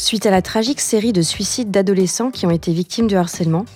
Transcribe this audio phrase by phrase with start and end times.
[0.00, 3.66] Suite à la tragique série de suicides d'adolescents qui ont été victimes de harcèlement,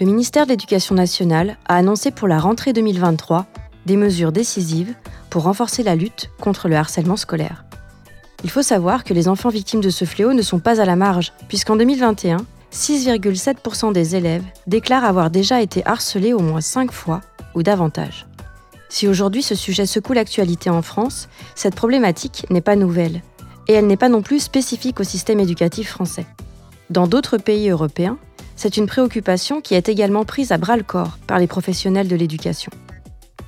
[0.00, 3.46] le ministère de l'Éducation nationale a annoncé pour la rentrée 2023
[3.86, 4.94] des mesures décisives
[5.30, 7.64] pour renforcer la lutte contre le harcèlement scolaire.
[8.44, 10.94] Il faut savoir que les enfants victimes de ce fléau ne sont pas à la
[10.94, 12.36] marge, puisqu'en 2021,
[12.70, 17.22] 6,7% des élèves déclarent avoir déjà été harcelés au moins 5 fois
[17.54, 18.26] ou davantage.
[18.90, 23.22] Si aujourd'hui ce sujet secoue l'actualité en France, cette problématique n'est pas nouvelle,
[23.68, 26.26] et elle n'est pas non plus spécifique au système éducatif français.
[26.90, 28.18] Dans d'autres pays européens,
[28.56, 32.16] c'est une préoccupation qui est également prise à bras le corps par les professionnels de
[32.16, 32.70] l'éducation.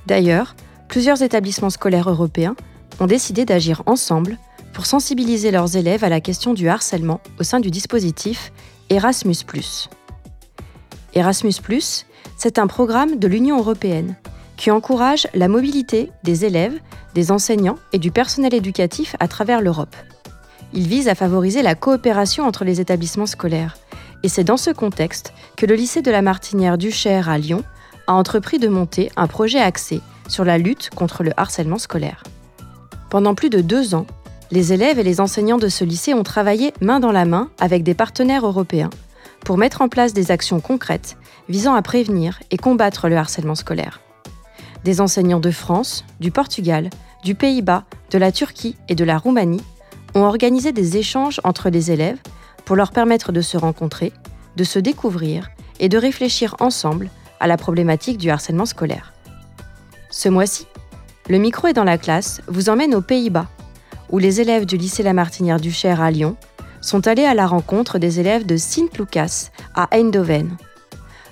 [0.07, 0.55] D'ailleurs,
[0.87, 2.55] plusieurs établissements scolaires européens
[2.99, 4.37] ont décidé d'agir ensemble
[4.73, 8.51] pour sensibiliser leurs élèves à la question du harcèlement au sein du dispositif
[8.89, 9.33] Erasmus⁇
[11.13, 11.51] Erasmus⁇
[12.37, 14.15] c'est un programme de l'Union européenne
[14.57, 16.79] qui encourage la mobilité des élèves,
[17.13, 19.95] des enseignants et du personnel éducatif à travers l'Europe.
[20.73, 23.77] Il vise à favoriser la coopération entre les établissements scolaires
[24.23, 27.63] et c'est dans ce contexte que le lycée de la Martinière du Cher à Lyon
[28.07, 32.23] a entrepris de monter un projet axé sur la lutte contre le harcèlement scolaire.
[33.09, 34.07] Pendant plus de deux ans,
[34.51, 37.83] les élèves et les enseignants de ce lycée ont travaillé main dans la main avec
[37.83, 38.89] des partenaires européens
[39.43, 44.01] pour mettre en place des actions concrètes visant à prévenir et combattre le harcèlement scolaire.
[44.85, 46.91] Des enseignants de France, du Portugal,
[47.23, 49.63] du Pays-Bas, de la Turquie et de la Roumanie
[50.13, 52.19] ont organisé des échanges entre les élèves
[52.65, 54.13] pour leur permettre de se rencontrer,
[54.57, 57.09] de se découvrir et de réfléchir ensemble
[57.39, 59.13] à la problématique du harcèlement scolaire.
[60.11, 60.67] Ce mois-ci,
[61.29, 63.47] le micro est dans la classe vous emmène aux Pays-Bas,
[64.11, 66.37] où les élèves du lycée La Martinière du à Lyon
[66.81, 70.55] sont allés à la rencontre des élèves de Sint-Lucas à Eindhoven.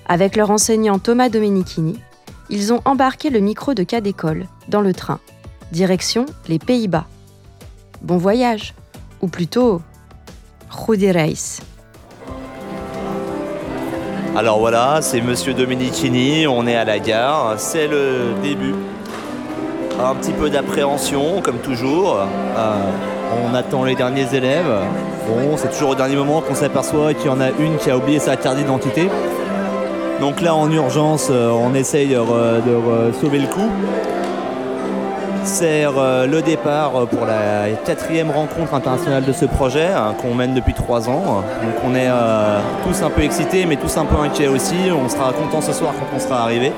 [0.08, 2.00] Avec leur enseignant Thomas Domenichini,
[2.50, 5.20] ils ont embarqué le micro de cas d'école dans le train,
[5.72, 7.06] direction les Pays-Bas.
[8.02, 8.74] Bon voyage,
[9.20, 9.80] ou plutôt
[10.70, 11.60] Reis.
[14.36, 18.74] Alors voilà, c'est Monsieur Domenicini, on est à la gare, c'est le début.
[20.02, 22.18] Un petit peu d'appréhension, comme toujours.
[22.18, 22.90] Euh,
[23.46, 24.74] on attend les derniers élèves.
[25.28, 27.96] Bon, c'est toujours au dernier moment qu'on s'aperçoit qu'il y en a une qui a
[27.96, 29.08] oublié sa carte d'identité.
[30.20, 33.68] Donc là, en urgence, euh, on essaye de, sauver le coup
[35.46, 40.34] c'est euh, le départ euh, pour la quatrième rencontre internationale de ce projet hein, qu'on
[40.34, 41.44] mène depuis trois ans.
[41.62, 42.08] Donc on est
[42.82, 44.74] tous un peu excités mais tous un peu inquiets aussi.
[44.90, 46.72] On sera content ce soir quand on sera arrivé.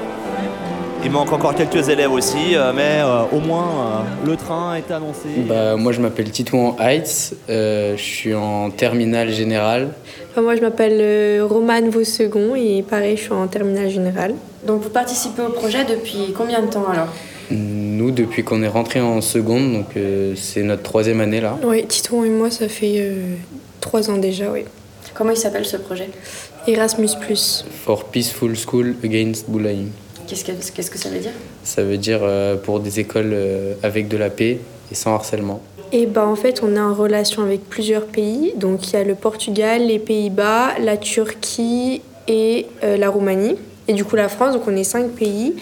[1.04, 5.28] Il manque encore quelques élèves aussi, mais au moins le train est annoncé.
[5.48, 9.90] Bah, moi je m'appelle Titouan Heitz, je suis en terminale générale.
[10.40, 14.34] Moi je m'appelle Romane Vausegon et pareil je suis en terminale générale.
[14.66, 17.08] Donc vous participez au projet depuis combien de temps alors?
[17.50, 21.56] Nous, depuis qu'on est rentré en seconde, donc euh, c'est notre troisième année là.
[21.62, 23.36] Oui, Titouan et moi, ça fait euh,
[23.80, 24.64] trois ans déjà, oui.
[25.14, 26.08] Comment il s'appelle ce projet?
[26.66, 27.10] Erasmus.
[27.84, 29.90] For Peaceful School Against Bullying.
[30.26, 31.30] Qu'est-ce que, qu'est-ce que ça veut dire?
[31.62, 33.36] Ça veut dire euh, pour des écoles
[33.84, 34.58] avec de la paix
[34.90, 35.62] et sans harcèlement.
[35.92, 38.52] Et bah, en fait, on est en relation avec plusieurs pays.
[38.56, 43.56] Donc il y a le Portugal, les Pays-Bas, la Turquie et la Roumanie.
[43.88, 45.54] Et du coup, la France, donc on est cinq pays.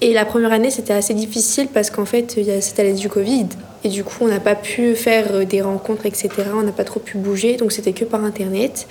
[0.00, 3.46] Et la première année, c'était assez difficile parce qu'en fait, c'était l'année du Covid.
[3.84, 6.30] Et du coup, on n'a pas pu faire euh, des rencontres, etc.
[6.54, 8.86] On n'a pas trop pu bouger, donc c'était que par Internet.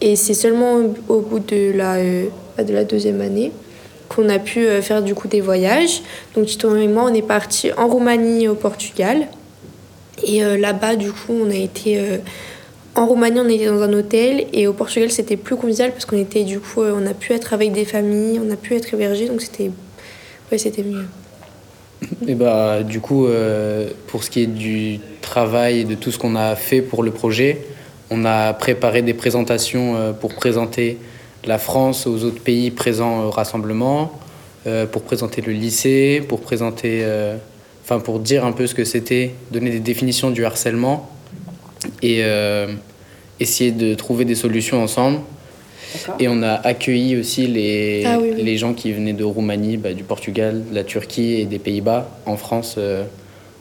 [0.00, 2.26] Et c'est seulement au bout de la, euh,
[2.58, 3.52] de la deuxième année
[4.08, 6.02] qu'on a pu euh, faire du coup des voyages.
[6.34, 9.26] Donc Tito et moi, on est partis en Roumanie et au Portugal.
[10.24, 12.00] Et là-bas, du coup, on a été...
[12.94, 16.18] en Roumanie, on était dans un hôtel et au Portugal, c'était plus convivial parce qu'on
[16.18, 19.28] était du coup, on a pu être avec des familles, on a pu être hébergés,
[19.28, 19.70] donc c'était
[20.50, 21.04] oui, c'était mieux.
[22.26, 26.18] Et bah, du coup, euh, pour ce qui est du travail et de tout ce
[26.18, 27.66] qu'on a fait pour le projet,
[28.10, 30.98] on a préparé des présentations euh, pour présenter
[31.44, 34.12] la France aux autres pays présents au rassemblement,
[34.66, 37.04] euh, pour présenter le lycée, pour présenter,
[37.86, 41.08] enfin pour dire un peu ce que c'était, donner des définitions du harcèlement
[42.02, 42.22] et
[43.38, 45.20] essayer de trouver des solutions ensemble.
[46.18, 50.02] Et on a accueilli aussi les, ah les gens qui venaient de Roumanie, bah, du
[50.02, 53.04] Portugal, de la Turquie et des Pays-Bas en France euh,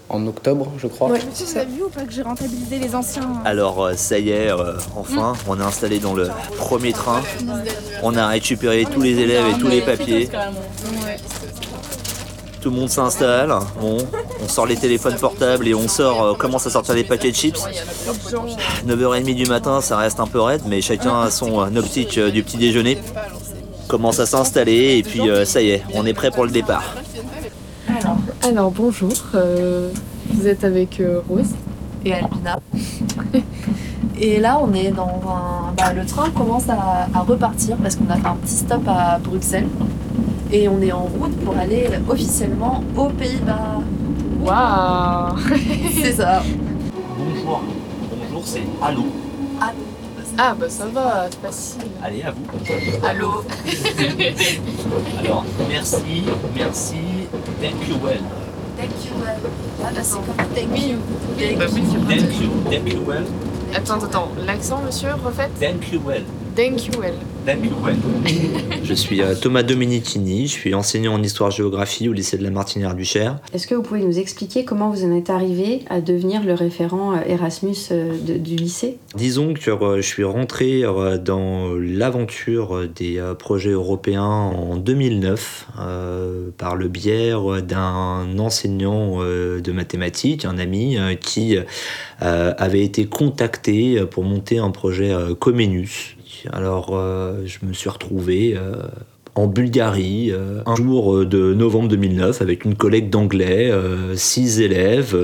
[0.10, 1.10] en octobre, je crois.
[1.10, 4.30] Ouais, vous avez vu ou pas que j'ai rentabilisé les anciens Alors euh, ça y
[4.30, 7.22] est, euh, enfin, on est installé dans le premier train.
[8.04, 10.30] On a récupéré tous les élèves et tous les papiers.
[12.66, 13.54] Tout le monde s'installe.
[13.80, 14.00] Bon,
[14.44, 17.36] on sort les téléphones portables et on sort, euh, commence à sortir des paquets de
[17.36, 17.64] chips.
[18.88, 22.32] 9h30 du matin, ça reste un peu raide, mais chacun a son euh, optique euh,
[22.32, 22.98] du petit déjeuner.
[23.88, 26.96] Commence à s'installer et puis ça y est, on est prêt pour le départ.
[28.42, 29.14] Alors, bonjour,
[30.34, 31.52] vous êtes avec Rose
[32.04, 32.60] et Albina.
[34.20, 35.72] et là, on est dans un.
[35.78, 39.68] bah, le train commence à repartir parce qu'on a fait un petit stop à Bruxelles.
[40.58, 43.82] Et on est en route pour aller officiellement aux Pays-Bas.
[44.40, 45.36] Waouh
[46.02, 46.44] C'est ça.
[47.18, 47.62] Bonjour.
[48.10, 49.04] Bonjour, c'est Allô.
[50.38, 51.82] Ah, bah ça va, c'est facile.
[52.02, 53.06] Allez, à vous.
[53.06, 53.44] Allô
[55.20, 56.24] Alors, merci,
[56.56, 56.96] merci,
[57.62, 58.22] thank you well.
[58.78, 59.12] Thank you.
[59.22, 59.52] well.
[59.84, 61.00] Ah, bah c'est comme thank you.
[61.38, 62.00] Thank you.
[62.08, 63.26] Thank you, thank you well.
[63.76, 66.24] Attends, attends, l'accent, monsieur, refaites Thank you well.
[66.56, 67.14] Thank you, well.
[67.46, 67.96] Thank you well.
[68.84, 72.96] Je suis euh, Thomas Domenicini, je suis enseignant en histoire-géographie au lycée de la Martinière
[72.96, 73.40] du Cher.
[73.54, 77.14] Est-ce que vous pouvez nous expliquer comment vous en êtes arrivé à devenir le référent
[77.14, 78.98] euh, Erasmus euh, de- du lycée?
[79.16, 85.68] Disons que euh, je suis rentré euh, dans l'aventure des euh, projets européens en 2009
[85.80, 91.58] euh, par le biais euh, d'un enseignant euh, de mathématiques, un ami euh, qui
[92.22, 95.34] euh, avait été contacté pour monter un projet euh,
[96.52, 98.76] Alors euh, je me suis retrouvé euh,
[99.36, 103.72] en Bulgarie euh, un jour de novembre 2009 avec une collègue d'anglais,
[104.16, 105.16] six élèves.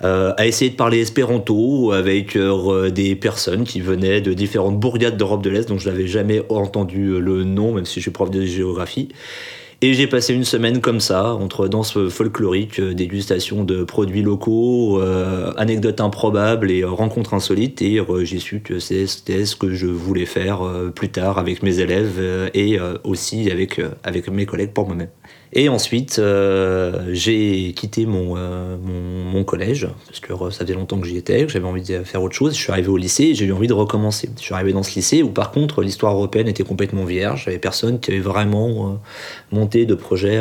[0.00, 2.36] à essayer de parler espéranto avec
[2.92, 7.18] des personnes qui venaient de différentes bourgades d'Europe de l'Est, dont je n'avais jamais entendu
[7.18, 9.08] le nom, même si je suis prof de géographie.
[9.84, 14.98] Et j'ai passé une semaine comme ça, entre danse folklorique, euh, dégustation de produits locaux,
[14.98, 17.82] euh, anecdotes improbables et euh, rencontres insolites.
[17.82, 20.62] Et j'ai su que c'était ce que je voulais faire
[20.94, 22.18] plus tard avec mes élèves
[22.54, 25.10] et aussi avec, avec mes collègues pour moi-même.
[25.56, 30.74] Et ensuite, euh, j'ai quitté mon, euh, mon, mon collège, parce que euh, ça faisait
[30.74, 32.54] longtemps que j'y étais, que j'avais envie de faire autre chose.
[32.56, 34.28] Je suis arrivé au lycée et j'ai eu envie de recommencer.
[34.36, 37.44] Je suis arrivé dans ce lycée où, par contre, l'histoire européenne était complètement vierge.
[37.46, 38.98] Il n'y avait personne qui avait vraiment
[39.52, 40.40] monté de projet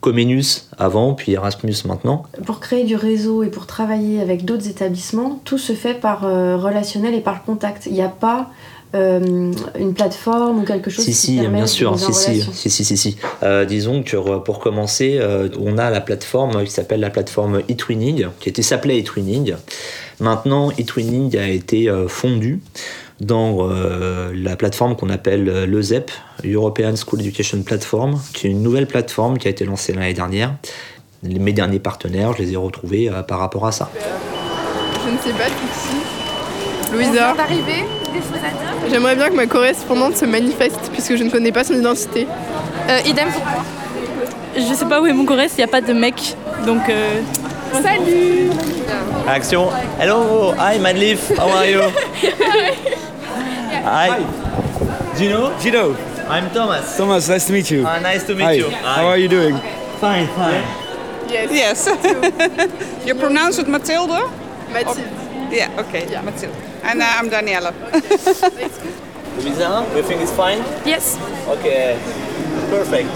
[0.00, 2.24] Comenius avant, puis Erasmus maintenant.
[2.44, 7.14] Pour créer du réseau et pour travailler avec d'autres établissements, tout se fait par relationnel
[7.14, 7.86] et par contact.
[7.86, 8.50] Il n'y a pas
[8.94, 12.70] euh, une plateforme ou quelque chose Si, qui si, permet bien sûr, si, si, si,
[12.70, 13.16] si, si, si.
[13.42, 18.28] Euh, disons que pour commencer, euh, on a la plateforme qui s'appelle la plateforme eTwinning,
[18.40, 19.54] qui était s'appelait eTwinning.
[20.20, 22.60] Maintenant, eTwinning a été euh, fondu
[23.20, 26.10] dans euh, la plateforme qu'on appelle l'EUSEP,
[26.44, 30.54] European School Education Platform, qui est une nouvelle plateforme qui a été lancée l'année dernière.
[31.22, 33.90] Mes derniers partenaires, je les ai retrouvés euh, par rapport à ça.
[35.04, 35.96] Je ne sais pas qui.
[36.90, 37.12] On Louisa.
[37.12, 41.24] vient d'arriver, des choses à dire J'aimerais bien que ma correspondante se manifeste puisque je
[41.24, 42.26] ne connais pas son identité.
[42.88, 43.64] Euh, idem pour moi.
[44.56, 46.36] Je sais pas où est mon Corrèze, il n'y a pas de mec.
[46.66, 46.88] Donc.
[46.88, 47.20] euh,
[47.82, 48.50] Salut
[49.26, 49.68] Action
[50.00, 51.80] Hello Hi Madleaf, how are you?
[53.84, 54.10] Hi
[55.18, 55.50] Gino?
[55.60, 55.96] Gino.
[56.30, 56.96] I'm Thomas.
[56.96, 57.84] Thomas, nice to meet you.
[57.86, 58.52] Ah, nice to meet Hi.
[58.52, 58.70] you.
[58.70, 59.56] How are you doing?
[60.00, 60.62] Fine, fine.
[61.28, 61.86] Yes.
[63.06, 64.30] you pronounce it Mathilde?
[64.72, 65.08] Mathilde.
[65.52, 66.54] yeah, okay, Mathilde.
[66.84, 67.72] And uh, I'm Daniela.
[69.42, 70.58] Louisa, you think it's fine?
[70.84, 71.18] Yes.
[71.48, 71.64] Ok.
[72.70, 73.08] Perfect.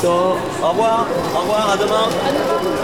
[0.00, 1.06] So, au revoir.
[1.34, 2.08] Au revoir, à demain.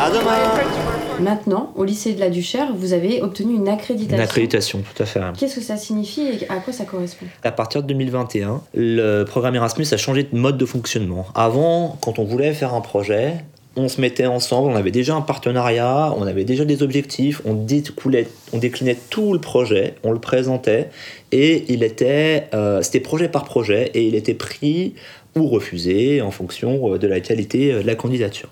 [0.01, 1.21] À demain.
[1.21, 4.17] Maintenant, au lycée de la Duchère, vous avez obtenu une accréditation.
[4.17, 5.21] Une accréditation, tout à fait.
[5.39, 7.27] Qu'est-ce que ça signifie et à quoi ça correspond?
[7.43, 11.27] À partir de 2021, le programme Erasmus a changé de mode de fonctionnement.
[11.35, 13.37] Avant, quand on voulait faire un projet,
[13.79, 17.55] on se mettait ensemble, on avait déjà un partenariat, on avait déjà des objectifs, on,
[17.55, 20.89] déclinait tout le projet, on le présentait,
[21.31, 24.95] et il était, euh, c'était projet par projet, et il était pris
[25.37, 28.49] ou refusé en fonction euh, de la qualité euh, de la candidature.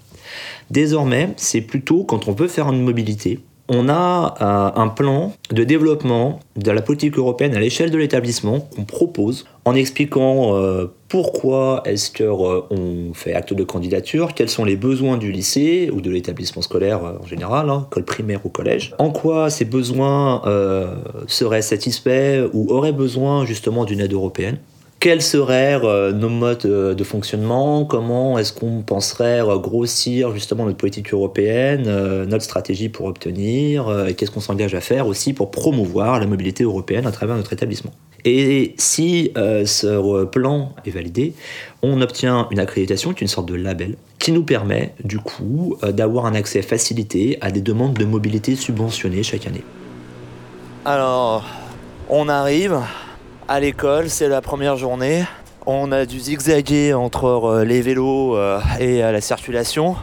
[0.71, 5.65] Désormais, c'est plutôt quand on veut faire une mobilité, on a euh, un plan de
[5.65, 11.83] développement de la politique européenne à l'échelle de l'établissement qu'on propose en expliquant euh, pourquoi
[11.85, 16.63] est-ce qu'on fait acte de candidature, quels sont les besoins du lycée ou de l'établissement
[16.63, 20.95] scolaire euh, en général, hein, école primaire ou collège, en quoi ces besoins euh,
[21.27, 24.59] seraient satisfaits ou auraient besoin justement d'une aide européenne.
[24.99, 27.85] Quels seraient euh, nos modes euh, de fonctionnement?
[27.85, 31.85] Comment est-ce qu'on penserait euh, grossir justement notre politique européenne,
[32.25, 33.87] notre stratégie pour obtenir
[34.17, 37.93] qu'est-ce qu'on s'engage à faire aussi pour promouvoir la mobilité européenne à travers notre établissement?
[38.25, 41.35] Et si ce plan est validé,
[41.83, 45.77] on obtient une accréditation qui est une sorte de label qui nous permet du coup
[45.83, 49.63] d'avoir un accès facilité à des demandes de mobilité subventionnées chaque année.
[50.85, 51.45] Alors,
[52.09, 52.81] on arrive
[53.49, 55.25] à l'école, c'est la première journée.
[55.67, 59.97] On a dû zigzaguer entre euh, les vélos euh, et euh, la circulation.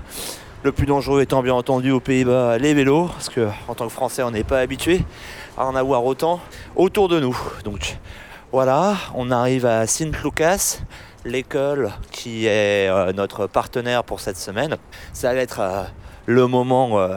[0.63, 3.91] Le plus dangereux étant bien entendu aux Pays-Bas les vélos, parce que en tant que
[3.91, 5.03] Français on n'est pas habitué
[5.57, 6.39] à en avoir autant
[6.77, 7.37] autour de nous.
[7.65, 7.97] Donc
[8.53, 10.79] voilà, on arrive à Sint-Lucas,
[11.25, 14.77] l'école qui est notre partenaire pour cette semaine.
[15.11, 15.61] Ça va être
[16.27, 17.09] le moment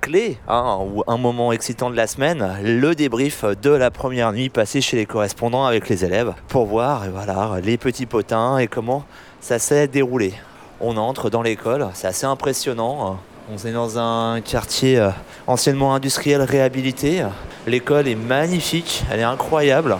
[0.00, 4.48] clé, hein, ou un moment excitant de la semaine, le débrief de la première nuit
[4.48, 9.04] passée chez les correspondants avec les élèves pour voir voilà, les petits potins et comment
[9.40, 10.34] ça s'est déroulé.
[10.80, 13.18] On entre dans l'école, c'est assez impressionnant.
[13.52, 15.10] On est dans un quartier euh,
[15.46, 17.24] anciennement industriel réhabilité.
[17.66, 19.98] L'école est magnifique, elle est incroyable.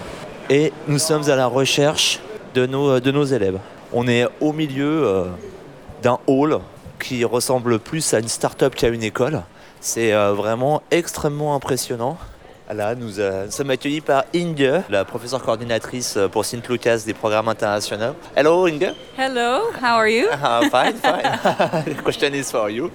[0.48, 2.20] Et nous sommes à la recherche
[2.54, 3.58] de nos, de nos élèves.
[3.92, 5.24] On est au milieu euh,
[6.02, 6.60] d'un hall
[7.00, 9.42] qui ressemble plus à une start-up qu'à une école.
[9.80, 12.18] C'est euh, vraiment extrêmement impressionnant.
[12.72, 16.98] Là, nous, euh, nous sommes accueillis par Inge, la professeure coordinatrice euh, pour Sint Lucas
[17.04, 18.14] des programmes internationaux.
[18.36, 18.92] Hello Inge.
[19.18, 20.26] Hello, how are you?
[20.30, 21.94] Ah, fine, fine.
[21.96, 22.90] the question is for you.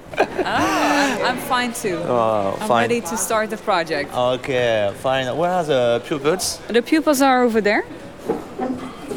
[0.45, 1.97] Ah, I'm fine too.
[2.07, 2.81] Oh, I'm fine.
[2.87, 4.15] ready to start the project.
[4.15, 5.35] Okay, fine.
[5.35, 6.59] Where are the pupils?
[6.69, 7.83] The pupils are over there.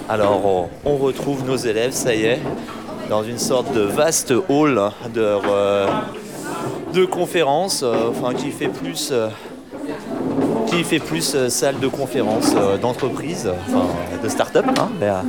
[0.08, 2.40] Alors, on, on retrouve nos élèves, ça y est,
[3.08, 5.86] dans une sorte de vaste hall de, euh,
[6.98, 9.28] de conférence, euh, enfin qui fait plus, euh,
[10.66, 13.48] qui fait plus euh, salle de conférence d'entreprise,
[14.22, 14.66] de start-up.
[14.78, 15.20] Hein, euh,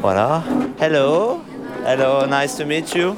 [0.00, 0.42] voilà.
[0.80, 1.40] Hello,
[1.84, 3.16] hello, nice to meet you.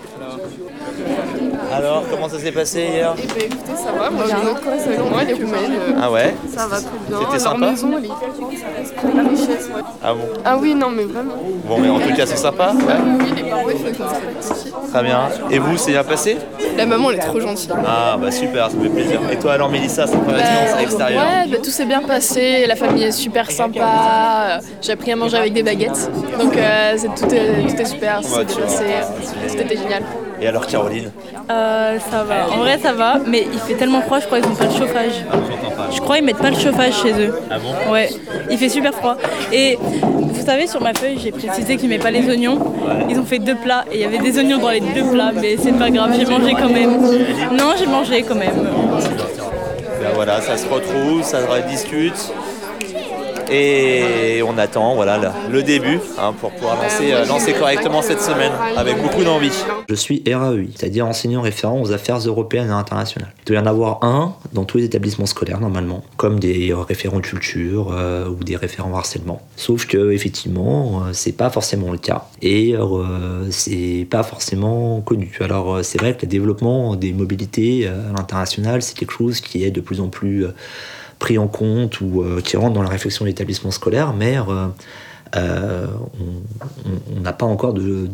[1.73, 4.99] Alors, comment ça s'est passé hier Eh ben écoutez, ça va, moi j'ai classe avec
[4.99, 5.73] moi, elle est roumaine.
[5.73, 7.19] euh, Ah ouais Ça va très bien.
[7.19, 9.83] C'était Leur sympa maison, elle est hyper grande, ça reste la richesse, ouais.
[10.03, 11.35] Ah bon Ah oui, non, mais vraiment.
[11.67, 12.73] Bon, mais en tout cas, c'est sympa.
[12.75, 12.95] Ouais.
[13.05, 14.09] oui, oui, les parents, ils font comme
[14.41, 14.55] ça.
[14.93, 15.21] Très bien.
[15.51, 16.39] Et vous, c'est bien passé
[16.77, 17.71] La maman, elle est trop gentille.
[17.87, 19.21] Ah bah super, ça me fait plaisir.
[19.31, 22.67] Et toi alors Mélissa, c'est pas l'expérience à l'extérieur Ouais, bah, tout s'est bien passé,
[22.67, 26.95] la famille est super sympa, euh, j'ai appris à manger avec des baguettes, donc euh,
[26.97, 28.67] c'est- tout, est, tout est super, ça Ouais, bien vois.
[29.49, 30.03] tout était génial.
[30.41, 31.11] Et alors Caroline
[31.51, 32.49] Euh, ça va.
[32.53, 34.73] En vrai, ça va, mais il fait tellement froid, je crois qu'ils n'ont pas de
[34.77, 35.25] chauffage.
[35.93, 37.35] Je crois qu'ils mettent pas le chauffage chez eux.
[37.51, 37.93] Ah bon?
[37.93, 38.09] Ouais,
[38.51, 39.17] il fait super froid.
[39.53, 42.59] Et vous savez, sur ma feuille, j'ai précisé qu'ils ne mettent pas les oignons.
[43.09, 45.33] Ils ont fait deux plats et il y avait des oignons dans les deux plats,
[45.35, 46.97] mais c'est pas grave, j'ai mangé quand même.
[47.53, 48.55] Non, j'ai mangé quand même.
[50.01, 52.33] Ben voilà, ça se retrouve, ça se rediscute.
[53.51, 58.21] Et on attend voilà, le, le début hein, pour pouvoir lancer, euh, lancer correctement cette
[58.21, 59.53] semaine avec beaucoup d'envie.
[59.89, 63.33] Je suis RAEI, c'est-à-dire enseignant référent aux affaires européennes et internationales.
[63.41, 66.79] Il doit y en avoir un dans tous les établissements scolaires normalement, comme des euh,
[66.79, 69.43] référents culture euh, ou des référents harcèlement.
[69.57, 75.37] Sauf que effectivement, euh, c'est pas forcément le cas et euh, c'est pas forcément connu.
[75.41, 79.65] Alors c'est vrai que le développement des mobilités euh, à l'international, c'est quelque chose qui
[79.65, 80.51] est de plus en plus euh,
[81.21, 84.67] pris en compte ou euh, qui rentre dans la réflexion de l'établissement scolaire, mais euh,
[85.37, 85.87] euh,
[86.19, 88.09] on- n'a pas encore de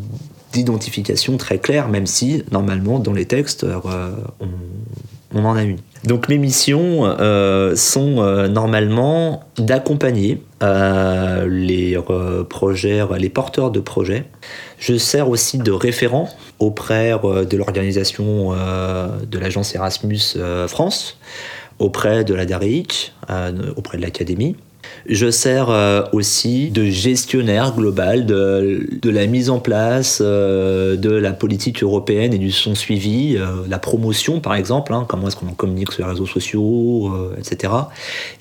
[0.53, 3.65] d'identification très claire, même si normalement dans les textes
[5.35, 5.77] on, en a une.
[6.05, 7.03] Donc mes missions
[7.75, 11.99] sont normalement d'accompagner les
[12.49, 14.23] projets, les porteurs de projets.
[14.79, 20.37] Je sers aussi de référent auprès de l'organisation de l'agence Erasmus
[20.67, 21.17] France,
[21.79, 24.55] auprès de la DARIC, euh, auprès de l'académie.
[25.05, 31.33] Je sers euh, aussi de gestionnaire global de, la mise en place euh, de la
[31.33, 35.91] politique européenne et du son suivi, la promotion par exemple, hein, comment est-ce qu'on communique
[35.91, 37.73] sur les réseaux sociaux, etc.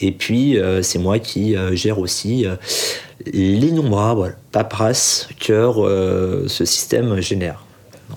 [0.00, 2.46] Et puis c'est moi qui gère aussi
[3.32, 7.65] l'innombrable paperasse que ce système génère.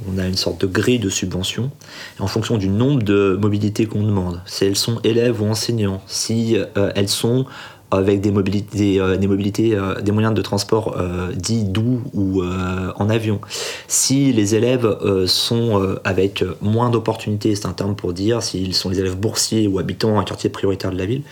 [0.08, 1.72] On a une sorte de grille de subvention
[2.20, 4.42] en fonction du nombre de mobilités qu'on demande.
[4.46, 7.46] Si elles sont élèves ou enseignants, si euh, elles sont
[7.92, 10.96] avec des mobilités, euh, des, mobilités euh, des moyens de transport
[11.36, 13.42] dits doux ou en avion.
[13.88, 19.00] Si les élèves sont avec moins d'opportunités, c'est un terme pour dire s'ils sont les
[19.00, 21.24] élèves boursiers ou habitants un quartier prioritaire de la ville,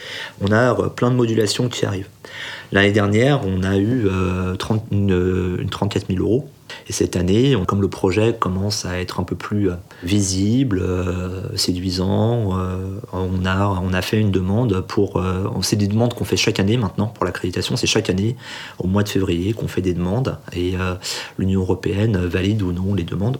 [0.42, 2.10] on a plein de modulations qui arrivent.
[2.72, 6.50] L'année dernière, on a eu euh, 30 une, une 34 000 euros.
[6.88, 11.56] Et cette année, comme le projet commence à être un peu plus euh, visible, euh,
[11.56, 15.22] séduisant, euh, on, a, on a fait une demande pour...
[15.62, 17.76] c'est des demandes qu'on fait chaque année maintenant pour l'accréditation.
[17.76, 18.36] C'est chaque année,
[18.80, 20.38] au mois de février, qu'on fait des demandes.
[20.56, 20.74] Et
[21.38, 23.38] l'Union européenne valide ou non les demandes.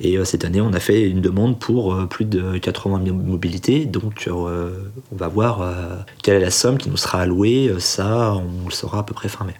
[0.00, 3.84] Et cette année, on a fait une demande pour plus de 80 000 mobilités.
[3.86, 5.72] Donc, on va voir
[6.22, 7.72] quelle est la somme qui nous sera allouée.
[7.78, 9.54] Ça, on le saura à peu près fin mai.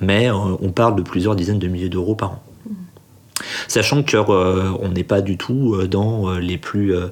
[0.00, 2.42] Mais euh, on parle de plusieurs dizaines de milliers d'euros par an.
[3.68, 7.08] Sachant qu'on n'est pas du tout euh, dans euh, les plus euh,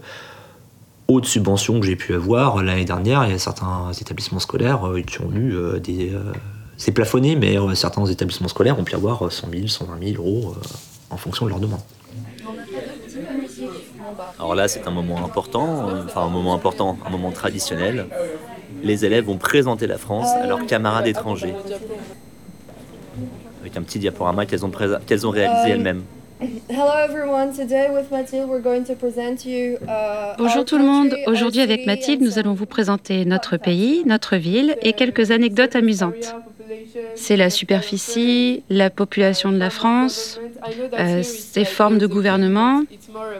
[1.09, 2.63] hautes subventions que j'ai pu avoir.
[2.63, 6.13] L'année dernière, il y a certains établissements scolaires euh, qui ont eu euh, des.
[6.13, 6.33] euh,
[6.77, 10.23] c'est plafonné, mais euh, certains établissements scolaires ont pu avoir euh, 100 000, 120 000
[10.23, 10.61] euros euh,
[11.11, 11.81] en fonction de leur demande.
[14.39, 18.07] Alors là, c'est un moment important, euh, enfin un moment important, un moment traditionnel.
[18.83, 21.55] Les élèves vont présenter la France à leurs camarades étrangers.
[23.61, 26.03] Avec un petit diaporama qu'elles ont, présa- qu'elles ont réalisé elles-mêmes.
[26.71, 30.85] Hello everyone, today with Mathilde we're going to present you uh, Bonjour our tout le
[30.85, 31.09] monde.
[31.09, 34.77] country, Aujourd'hui our avec city Mathilde, and nous allons vous présenter notre pays, notre ville
[34.83, 36.37] et quelques anecdotes amusantes.
[37.17, 40.39] C'est la superficie, la population de la France,
[40.97, 42.83] euh, ses formes de gouvernement.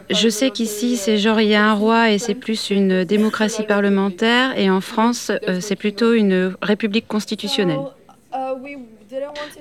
[0.09, 3.63] Je sais qu'ici, c'est genre il y a un roi et c'est plus une démocratie
[3.63, 7.79] parlementaire et en France, euh, c'est plutôt une république constitutionnelle.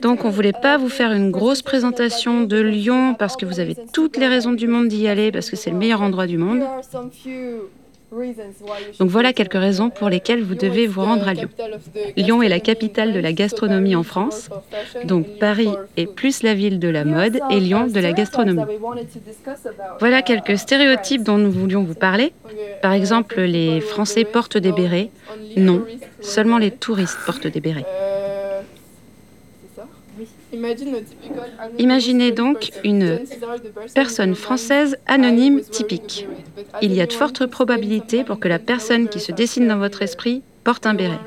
[0.02, 3.76] Donc on voulait pas vous faire une grosse présentation de Lyon parce que vous avez
[3.92, 6.62] toutes les raisons du monde d'y aller parce que c'est le meilleur endroit du monde.
[8.98, 11.48] Donc voilà quelques raisons pour lesquelles vous devez vous rendre à Lyon.
[12.16, 14.48] Lyon est la capitale de la gastronomie en France.
[15.04, 18.62] Donc Paris est plus la ville de la mode et Lyon de la gastronomie.
[20.00, 22.32] Voilà quelques stéréotypes dont nous voulions vous parler.
[22.80, 25.10] Par exemple, les Français portent des bérets.
[25.56, 25.84] Non,
[26.20, 27.84] seulement les touristes portent des bérets.
[27.86, 28.60] Euh,
[29.76, 29.86] c'est ça
[30.16, 30.47] Imagine le typical anonymous
[31.78, 33.20] Imaginez donc une
[33.94, 36.26] personne française anonyme typique.
[36.82, 40.02] Il y a de fortes probabilités pour que la personne qui se dessine dans votre
[40.02, 41.18] esprit porte un béret.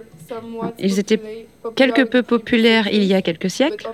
[0.80, 3.88] Ils étaient quelque peu populaires il y a quelques siècles,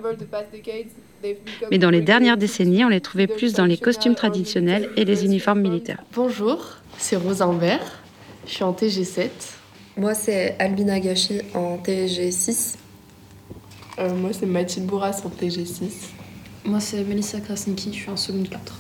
[1.72, 5.26] mais dans les dernières décennies, on les trouvait plus dans les costumes traditionnels et les
[5.26, 6.04] uniformes militaires.
[6.14, 8.04] Bonjour, c'est Rosa Humbert.
[8.46, 9.30] Je suis en TG7.
[9.98, 12.76] Moi, c'est Albina Gachi en TG6.
[14.00, 16.10] Euh, moi, c'est Mathilde Bourras en TG6.
[16.66, 18.80] Moi, c'est Melissa Krasniki, je suis en seconde 4.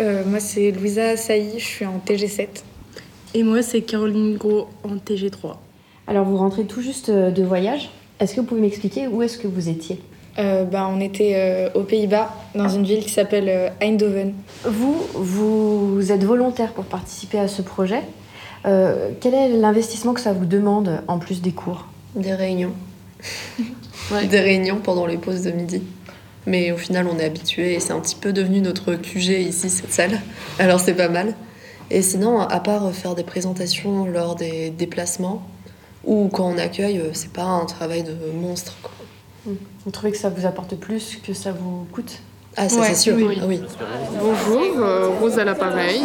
[0.00, 2.48] Euh, moi, c'est Louisa Sailly, je suis en TG7.
[3.34, 5.56] Et moi, c'est Caroline Gros en TG3.
[6.06, 7.90] Alors, vous rentrez tout juste euh, de voyage.
[8.20, 10.00] Est-ce que vous pouvez m'expliquer où est-ce que vous étiez?
[10.38, 14.34] Euh, bah, on était euh, aux Pays-Bas, dans une ville qui s'appelle euh, Eindhoven.
[14.64, 18.02] Vous, vous êtes volontaire pour participer à ce projet.
[18.66, 21.86] Euh, quel est l'investissement que ça vous demande en plus des cours?
[22.14, 22.72] Des réunions.
[24.10, 25.82] Des réunions pendant les pauses de midi.
[26.46, 29.68] Mais au final, on est habitué et c'est un petit peu devenu notre QG ici,
[29.68, 30.20] cette salle.
[30.58, 31.34] Alors c'est pas mal.
[31.90, 35.46] Et sinon, à part faire des présentations lors des déplacements
[36.04, 38.76] ou quand on accueille, c'est pas un travail de monstre.
[38.82, 38.92] quoi.
[39.84, 42.20] Vous trouvez que ça vous apporte plus que ça vous coûte?
[42.60, 43.14] Ah, ça Ouais, c'est sûr.
[43.16, 43.38] oui.
[43.40, 43.60] Ah oui.
[44.20, 46.00] Bonjour, euh, Rose à l'appareil.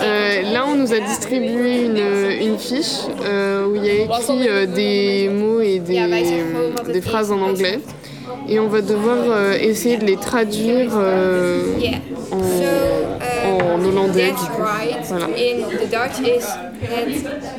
[0.00, 1.98] Euh, là, on nous a distribué une,
[2.48, 6.00] une fiche euh, où il y a écrit euh, des mots et des,
[6.92, 7.80] des phrases en anglais.
[8.48, 11.62] Et on va devoir euh, essayer de les traduire euh,
[12.30, 12.38] en,
[13.48, 14.28] en hollandais.
[14.30, 14.62] That's du coup.
[14.62, 15.04] right.
[15.08, 15.26] Voilà.
[15.26, 16.44] In the Dutch is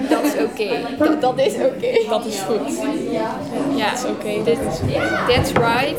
[0.10, 0.84] that's okay.
[0.98, 2.06] Dat, dat is okay.
[2.10, 2.78] Dat is goed.
[3.12, 4.42] Ja, that's okay.
[5.28, 5.98] that's right.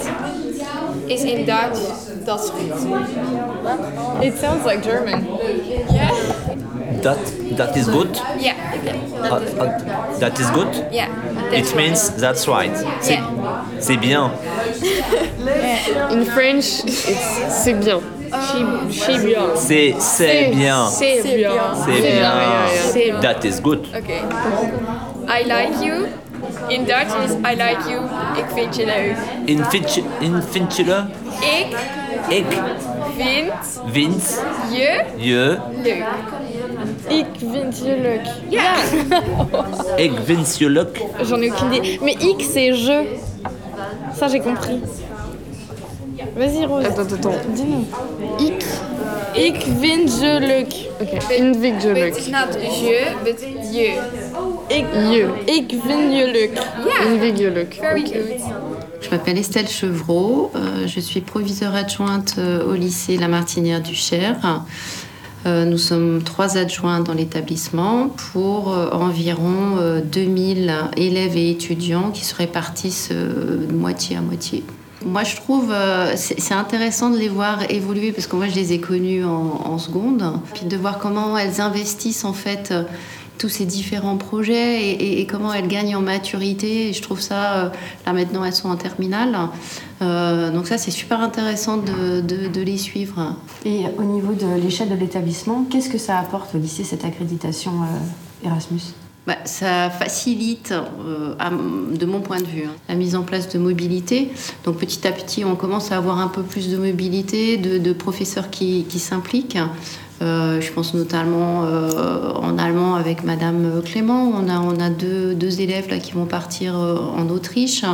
[1.10, 1.78] Is in Dutch.
[2.24, 4.22] Dat is goed.
[4.22, 5.24] It sounds like German.
[5.90, 6.14] Yeah.
[7.02, 7.18] That,
[7.56, 8.16] that is good.
[8.38, 8.54] Yeah.
[9.14, 10.86] Uh, uh, that is good.
[10.92, 11.08] Yeah.
[11.52, 12.70] It means that's right.
[13.00, 13.18] C'est,
[13.80, 14.30] c'est bien.
[16.10, 18.00] In French, it's c'est bien.
[18.90, 19.56] C'est bien.
[19.56, 20.86] C'est, c'est bien.
[20.90, 21.74] C'est bien.
[21.84, 22.02] C'est
[22.92, 23.20] C'est bien.
[23.20, 23.88] That is good.
[23.94, 24.20] Okay.
[25.26, 26.08] I like you.
[26.68, 28.04] In Dutch is I like you.
[28.36, 29.16] Ik vind je leuk.
[29.44, 31.04] In Finch, in Finchele,
[31.40, 31.76] Ik
[32.28, 32.44] ik
[33.16, 33.52] vind
[33.92, 34.38] vind
[34.72, 36.04] je je, leuk.
[37.08, 38.26] Ik vind je leuk.
[38.48, 38.74] Ja.
[40.06, 41.00] ik vind je leuk.
[41.22, 41.98] J'en ai aucune idée.
[42.02, 43.04] Mais X, c'est je.
[44.18, 44.80] Ça, j'ai compris.
[46.36, 46.86] Vas-y, Rose.
[46.86, 47.86] Attends, attends, dis-nous.
[48.38, 48.64] Ik.
[49.32, 50.72] Ik vind je leuk.
[51.00, 51.12] Ok.
[51.12, 52.16] Ik vind je But leuk.
[52.16, 53.40] it's not je, but
[53.72, 53.98] je.
[54.70, 55.28] Ik je.
[55.44, 56.62] Ik vind je leuk.
[57.72, 58.34] Yeah.
[59.00, 63.94] Ik m'appelle Estelle Chevreau, euh, je suis proviseure adjointe euh, au lycée La Martinière du
[63.94, 64.36] Cher.
[65.46, 72.10] Euh, nous sommes trois adjoints dans l'établissement pour euh, environ euh, 2000 élèves et étudiants
[72.12, 74.62] qui se répartissent euh, de moitié à moitié.
[75.04, 78.54] Moi, je trouve euh, c'est c'est intéressant de les voir évoluer parce que moi, je
[78.54, 80.22] les ai connues en, en seconde,
[80.54, 82.82] puis de voir comment elles investissent en fait euh,
[83.40, 86.90] tous ces différents projets et, et, comment elles gagnent en maturité.
[86.90, 87.70] Et je trouve ça, euh,
[88.04, 89.36] là maintenant elles sont en terminale.
[90.02, 93.34] Euh, donc ça c'est super intéressant de, de, de, les suivre.
[93.64, 97.72] Et au niveau de l'échelle de l'établissement, qu'est-ce que ça apporte au lycée cette accréditation
[97.72, 98.82] euh, Erasmus?
[99.26, 101.34] Bah, ça facilite, euh,
[101.94, 104.32] de mon point de vue, hein, la mise en place de mobilité.
[104.64, 107.92] Donc petit à petit, on commence à avoir un peu plus de mobilité, de, de
[107.94, 109.58] professeurs qui, qui s'impliquent.
[110.22, 114.30] Euh, je pense notamment euh, en allemand avec Madame Clément.
[114.34, 117.84] On a, deux, élèves qui vont partir euh, en Autriche.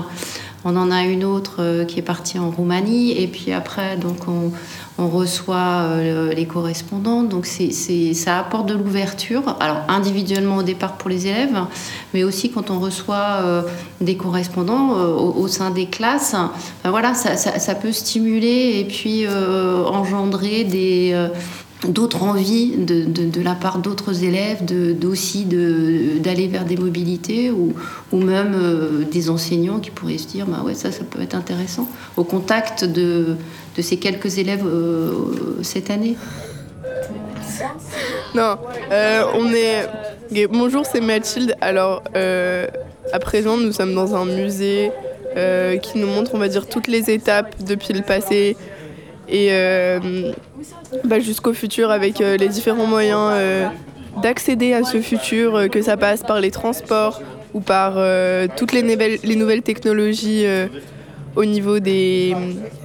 [0.65, 3.13] On en a une autre qui est partie en Roumanie.
[3.13, 4.51] Et puis après, donc on,
[4.99, 5.91] reçoit
[6.35, 7.23] les correspondants.
[7.23, 9.57] Donc ça apporte de l'ouverture.
[9.61, 11.57] Alors individuellement au départ pour les élèves,
[12.13, 13.65] mais aussi quand on reçoit
[14.01, 16.35] des correspondants au, sein des classes.
[16.83, 21.15] Ben voilà, ça, peut stimuler et puis engendrer des
[21.85, 27.51] d'autres envies de, de, la part d'autres élèves de, d'aussi de, d'aller vers des mobilités
[27.51, 27.75] ou,
[28.13, 31.35] ou même euh, des enseignants qui pourraient se dire bah ouais ça ça peut être
[31.35, 33.37] intéressant au contact de,
[33.77, 36.17] de ces quelques élèves euh, cette année.
[38.35, 38.57] Non
[38.91, 41.55] euh, on est bonjour c'est Mathilde.
[41.61, 44.91] Alors à présent nous sommes dans un musée
[45.83, 48.57] qui nous montre on va dire toutes les étapes depuis le passé.
[49.29, 49.51] Et
[51.05, 53.67] bah, jusqu'au futur avec euh, les différents moyens euh,
[54.23, 57.21] d'accéder à ce futur, euh, que ça passe par les transports
[57.55, 60.69] ou par euh, toutes les, les, nouvelles technologies euh,
[61.35, 62.35] au niveau des,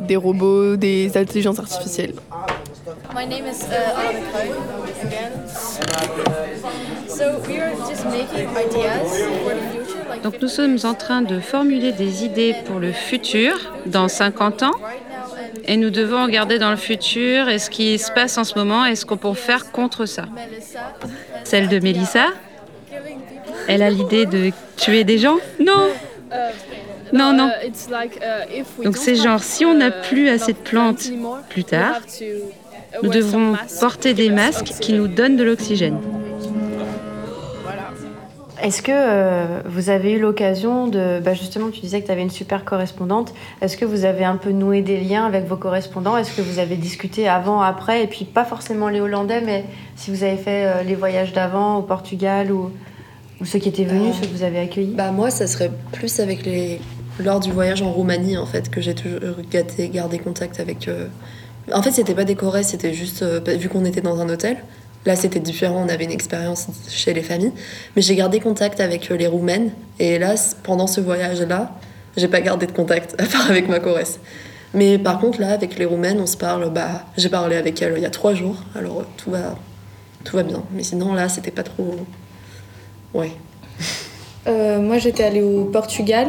[0.01, 2.13] des, robots, des intelligences artificielles.
[3.13, 4.19] My name is uh, Anna
[5.03, 5.47] again.
[7.07, 10.09] So we are just making ideas for the future.
[10.09, 14.63] Like Donc nous sommes en train de formuler des idées pour le futur, dans 50
[14.63, 14.71] ans.
[15.65, 18.85] Et nous devons regarder dans le futur et ce qui se passe en ce moment
[18.85, 20.25] et ce qu'on peut faire contre ça.
[21.43, 22.27] Celle de Mélissa
[23.67, 25.37] Elle a l'idée de tuer des gens?
[25.59, 25.89] Non
[27.13, 27.51] Non, non.
[28.83, 31.09] Donc c'est genre, si on n'a plus assez de plantes
[31.49, 31.99] plus tard,
[33.03, 35.99] nous devrons porter des masques qui nous donnent de l'oxygène.
[38.61, 41.19] Est-ce que euh, vous avez eu l'occasion de...
[41.19, 43.33] Bah justement, tu disais que tu avais une super correspondante.
[43.59, 46.15] Est-ce que vous avez un peu noué des liens avec vos correspondants?
[46.15, 48.03] Est-ce que vous avez discuté avant, après?
[48.03, 51.77] Et puis pas forcément les Hollandais, mais si vous avez fait euh, les voyages d'avant
[51.77, 52.71] au Portugal ou,
[53.39, 54.93] ou, ceux qui étaient venus, euh, ceux que vous avez accueillis?
[54.93, 56.79] Bah moi, ça serait plus avec les...
[57.19, 59.19] Lors du voyage en Roumanie, en fait, que j'ai toujours
[59.49, 60.87] gardé, gardé contact avec...
[60.87, 61.07] Euh...
[61.73, 63.23] En fait, c'était pas des Corées, c'était juste...
[63.23, 64.57] vu qu'on était dans un hôtel,
[65.05, 67.53] Là, c'était différent, on avait une expérience chez les familles.
[67.95, 69.71] Mais j'ai gardé contact avec les Roumaines.
[69.99, 71.71] Et là, pendant ce voyage-là,
[72.17, 73.79] j'ai pas gardé de contact, à part avec ma.
[74.73, 76.69] Mais par contre, là, avec les Roumaines, on se parle.
[76.71, 79.55] Bah, j'ai parlé avec elle il y a trois jours, alors tout va,
[80.23, 80.63] tout va bien.
[80.71, 81.95] Mais sinon, là, c'était pas trop.
[83.13, 83.31] Ouais.
[84.47, 86.27] Euh, moi, j'étais allée au Portugal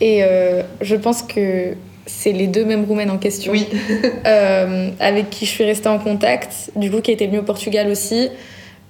[0.00, 1.74] et euh, je pense que
[2.08, 3.52] c'est les deux mêmes roumaines en question.
[3.52, 3.68] Oui.
[4.26, 7.88] euh, avec qui je suis restée en contact, du coup, qui était venue au Portugal
[7.88, 8.30] aussi,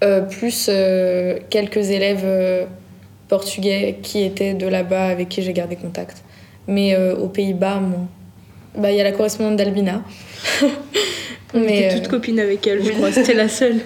[0.03, 2.25] euh, plus euh, quelques élèves
[3.29, 6.23] portugais qui étaient de là-bas avec qui j'ai gardé contact.
[6.67, 8.07] Mais euh, aux Pays-Bas, bon,
[8.77, 10.03] bah, y a la correspondante d'Albina.
[11.55, 13.81] On Mais était toutes copines avec elle, je crois, c'était la seule.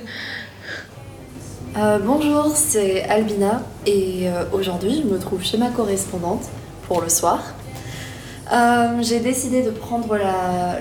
[1.78, 6.42] Euh, bonjour, c'est Albina et euh, aujourd'hui je me trouve chez ma correspondante
[6.86, 7.54] pour le soir.
[8.52, 10.18] Euh, j'ai décidé de prendre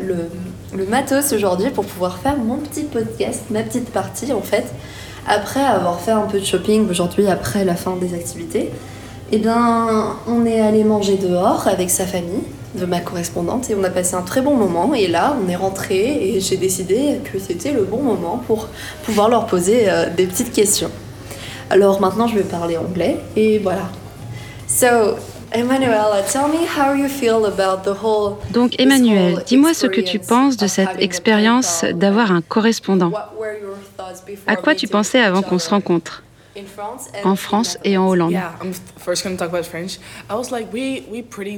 [0.02, 4.66] le, matos aujourd'hui pour pouvoir faire mon petit podcast, ma petite partie en fait.
[5.28, 8.72] Après avoir fait un peu de shopping aujourd'hui, après la fin des activités,
[9.32, 12.44] eh bien, on est allé manger dehors avec sa famille
[12.76, 14.94] de ma correspondante et on a passé un très bon moment.
[14.94, 18.68] Et là, on est rentré et j'ai décidé que c'était le bon moment pour
[19.04, 20.92] pouvoir leur poser euh, des petites questions.
[21.70, 23.90] Alors maintenant, je vais parler anglais et voilà.
[24.68, 25.16] So,
[25.54, 30.20] Emmanuel, tell me how you feel about the whole, Donc Emmanuel, dis-moi ce que tu
[30.20, 33.12] penses de cette expérience d'avoir un correspondant.
[34.48, 36.24] À quoi tu pensais avant qu'on se rencontre?
[37.24, 38.36] En France et en Hollande.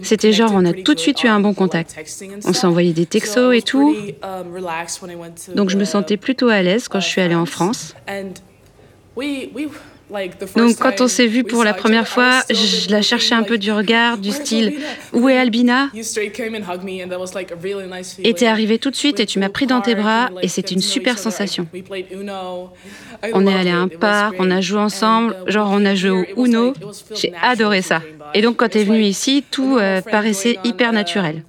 [0.04, 1.96] C'était genre, on a tout de suite eu un bon contact.
[2.46, 3.96] On s'envoyait des textos et tout.
[5.56, 7.96] Donc je me sentais plutôt à l'aise quand je suis allée en France.
[10.56, 13.72] Donc quand on s'est vu pour la première fois, je la cherchais un peu du
[13.72, 14.74] regard, du style
[15.13, 15.89] «Où est Albina?»
[18.24, 20.76] Et t'es arrivé tout de suite et tu m'as pris dans tes bras et c'était
[20.76, 21.68] une super sensation.
[23.34, 26.46] On est allé à un parc, on a joué ensemble, genre on a joué au
[26.46, 26.74] Uno,
[27.16, 28.02] j'ai adoré ça.
[28.36, 31.44] Et donc quand t'es venu ici, tout euh, paraissait hyper naturel.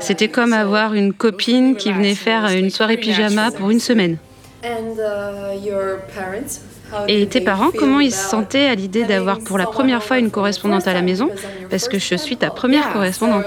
[0.00, 4.18] C'était comme avoir une copine qui venait faire une soirée pyjama pour une semaine.
[4.64, 6.60] And uh, your parents
[7.06, 10.30] Et tes parents, comment ils se sentaient à l'idée d'avoir pour la première fois une
[10.30, 11.28] correspondante à la maison?
[11.70, 13.44] Parce que je suis ta première correspondante.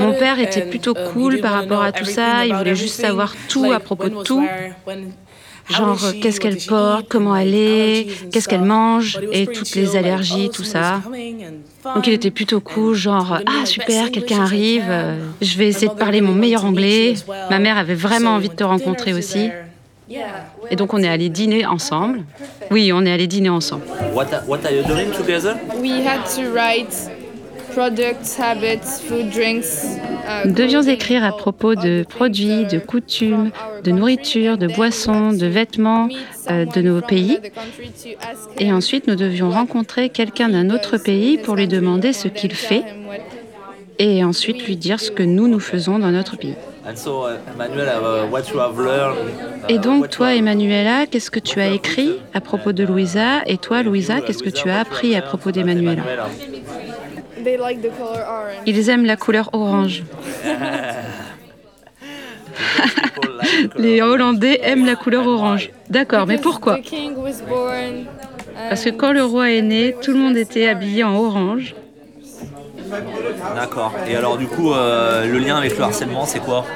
[0.00, 3.70] Mon père était plutôt cool par rapport à tout ça, il voulait juste savoir tout
[3.72, 4.46] à propos de tout.
[5.70, 10.64] Genre, qu'est-ce qu'elle porte, comment elle est, qu'est-ce qu'elle mange, et toutes les allergies, tout
[10.64, 11.00] ça.
[11.94, 15.94] Donc il était plutôt cool, genre, ah super, quelqu'un arrive, euh, je vais essayer de
[15.94, 17.14] parler mon meilleur anglais.
[17.48, 19.50] Ma mère avait vraiment envie de te rencontrer aussi.
[20.70, 22.24] Et donc on est allé dîner ensemble.
[22.70, 23.84] Oui, on est allé dîner ensemble.
[24.12, 24.26] What
[24.64, 25.56] are you doing together?
[25.80, 27.19] We had to write
[30.46, 33.50] devions écrire à propos de produits, de coutumes,
[33.84, 36.08] de nourriture, de boissons, de vêtements
[36.50, 37.38] euh, de nos pays.
[38.58, 42.84] Et ensuite, nous devions rencontrer quelqu'un d'un autre pays pour lui demander ce qu'il fait
[43.98, 46.54] et ensuite lui dire ce que nous, nous faisons dans notre pays.
[46.82, 47.68] And so, uh, uh,
[48.22, 48.32] uh,
[49.68, 53.42] Et donc, toi, Emmanuela, qu'est-ce que tu as écrit à propos de Louisa?
[53.46, 56.02] Et toi, Louisa, qu'est-ce que tu as appris à propos d'Emmanuela?
[57.42, 58.62] They like the color orange.
[58.66, 60.02] Ils aiment la couleur orange.
[63.76, 65.70] Les Hollandais aiment la couleur orange.
[65.88, 68.06] D'accord, mais pourquoi The king was born.
[68.68, 71.74] Parce que quand le roi est né, tout le monde était habillé en orange.
[73.54, 73.92] D'accord.
[74.06, 76.66] Et alors du coup, euh, le lien avec le harcèlement, c'est quoi?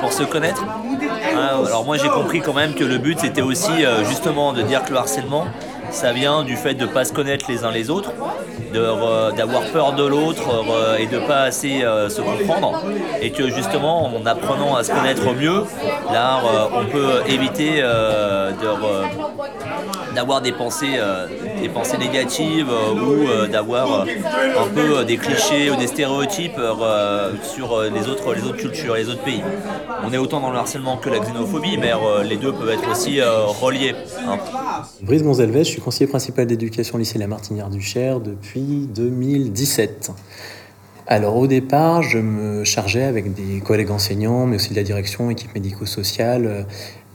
[0.00, 0.64] Pour se connaître?
[1.36, 4.84] Alors moi j'ai compris quand même que le but c'était aussi euh, justement de dire
[4.84, 5.46] que le harcèlement,
[5.92, 8.12] ça vient du fait de ne pas se connaître les uns les autres,
[8.72, 10.64] d'avoir peur de l'autre
[10.98, 12.82] et de pas assez euh, se comprendre.
[13.20, 15.64] Et que justement en apprenant à se connaître mieux,
[16.12, 16.40] là
[16.74, 18.50] on peut éviter euh,
[20.14, 21.26] d'avoir des pensées, euh,
[21.60, 26.60] des pensées négatives ou d'avoir un peu des clichés ou des stéréotypes
[27.42, 29.42] sur les, autres, les autres cultures, les autres pays.
[30.04, 31.92] On est autant dans le harcèlement que la xénophobie, mais
[32.24, 33.94] les deux peuvent être aussi reliés.
[34.26, 34.38] hein.
[35.02, 40.12] Brice je suis conseiller principal d'éducation lycée La Martinière du Cher depuis 2017.
[41.08, 45.28] Alors au départ, je me chargeais avec des collègues enseignants, mais aussi de la direction,
[45.30, 46.66] équipe médico-sociale,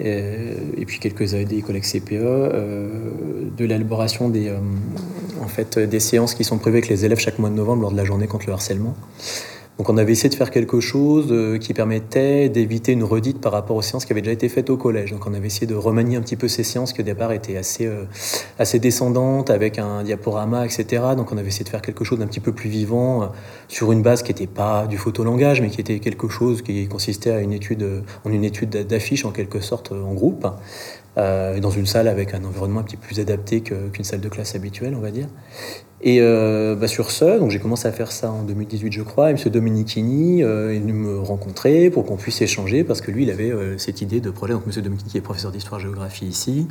[0.02, 2.90] euh, et puis quelques des collègues CPE, euh,
[3.58, 4.58] de l'élaboration des, euh,
[5.42, 7.92] en fait, des séances qui sont prévues avec les élèves chaque mois de novembre lors
[7.92, 8.96] de la journée contre le harcèlement.
[9.78, 13.52] Donc on avait essayé de faire quelque chose euh, qui permettait d'éviter une redite par
[13.52, 15.12] rapport aux séances qui avaient déjà été faites au collège.
[15.12, 17.58] Donc on avait essayé de remanier un petit peu ces séances qui au départ étaient
[17.58, 18.06] assez, euh,
[18.58, 21.04] assez descendantes avec un diaporama, etc.
[21.16, 23.26] Donc on avait essayé de faire quelque chose d'un petit peu plus vivant euh,
[23.68, 27.32] sur une base qui n'était pas du photolangage, mais qui était quelque chose qui consistait
[27.32, 30.48] à une étude, en une étude d'affiches en quelque sorte en groupe.
[31.18, 34.30] Euh, dans une salle avec un environnement un petit peu plus adapté qu'une salle de
[34.30, 35.28] classe habituelle, on va dire.
[36.02, 39.32] Et euh, bah, sur ce, j'ai commencé à faire ça en 2018, je crois.
[39.32, 39.52] Et M.
[39.52, 43.52] Dominichini euh, est venu me rencontrer pour qu'on puisse échanger parce que lui, il avait
[43.52, 44.54] euh, cette idée de projet.
[44.54, 44.82] Donc M.
[44.84, 46.68] Dominichini, qui est professeur d'histoire-géographie ici,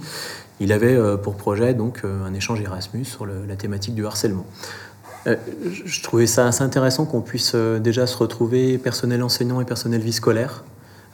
[0.61, 4.46] il avait pour projet donc un échange Erasmus sur la thématique du harcèlement.
[5.26, 10.12] Je- trouvais ça assez intéressant qu'on puisse déjà se retrouver personnel enseignant et personnel vie
[10.14, 10.64] scolaire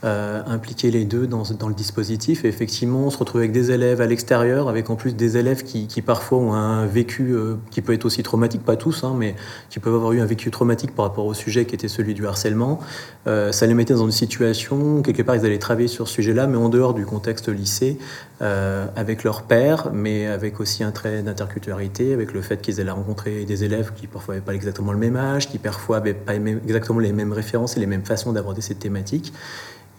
[0.05, 2.45] euh, impliquer les deux dans, dans le dispositif.
[2.45, 5.63] Et effectivement, on se retrouve avec des élèves à l'extérieur, avec en plus des élèves
[5.63, 9.15] qui, qui parfois ont un vécu euh, qui peut être aussi traumatique, pas tous, hein,
[9.17, 9.35] mais
[9.71, 12.27] qui peuvent avoir eu un vécu traumatique par rapport au sujet qui était celui du
[12.27, 12.81] harcèlement.
[13.27, 16.47] Euh, ça les mettait dans une situation, quelque part, ils allaient travailler sur ce sujet-là,
[16.47, 17.99] mais en dehors du contexte lycée,
[18.41, 22.91] euh, avec leur père, mais avec aussi un trait d'interculturalité, avec le fait qu'ils allaient
[22.91, 26.35] rencontrer des élèves qui parfois n'avaient pas exactement le même âge, qui parfois n'avaient pas
[26.35, 29.33] exactement les mêmes références et les mêmes façons d'aborder cette thématique.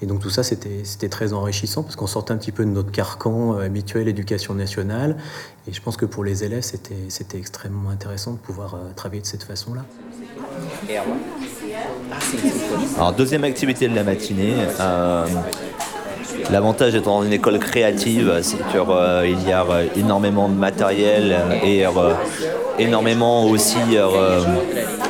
[0.04, 2.92] Et donc tout ça, c'était très enrichissant parce qu'on sortait un petit peu de notre
[2.92, 5.16] carcan euh, habituel éducation nationale.
[5.66, 9.22] Et je pense que pour les élèves, c'était c'était extrêmement intéressant de pouvoir euh, travailler
[9.22, 9.86] de cette façon-là.
[12.98, 14.56] Alors deuxième activité de la matinée.
[14.82, 15.26] euh,
[16.52, 21.66] L'avantage d'être dans une école créative, c'est qu'il y a euh, énormément de matériel euh,
[21.66, 21.90] et euh,
[22.80, 24.42] énormément aussi euh,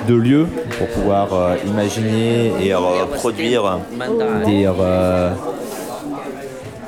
[0.07, 2.79] de lieux pour pouvoir euh, imaginer et euh,
[3.13, 3.79] produire
[4.45, 5.29] des, euh,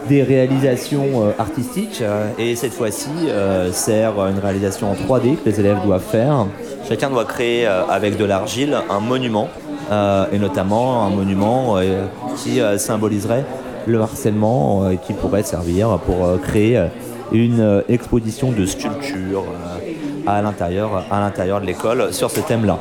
[0.09, 1.99] réalisations euh, artistiques.
[2.01, 6.45] euh, Et cette fois-ci, euh, euh, une réalisation en 3D que les élèves doivent faire.
[6.87, 9.49] Chacun doit créer euh, avec de l'argile un monument,
[9.91, 12.05] euh, et notamment un monument euh,
[12.37, 13.45] qui euh, symboliserait
[13.87, 16.87] le harcèlement euh, qui pourrait servir pour euh, créer euh,
[17.31, 22.79] une euh, exposition de sculptures euh, à l'intérieur à l'intérieur de l'école sur ce thème-là.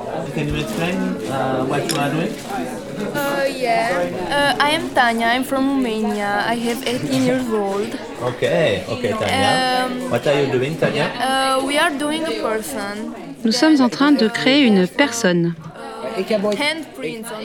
[3.14, 3.90] Uh, yeah.
[4.28, 5.26] Uh, I am Tanya.
[5.34, 6.44] I'm from Romania.
[6.46, 7.98] I have 18 years old.
[8.22, 9.86] Okay, okay, Tanya.
[9.86, 11.10] Um, What are you doing, Tanya?
[11.18, 13.12] Uh, we are doing a person.
[13.44, 15.54] Nous sommes en train de créer une personne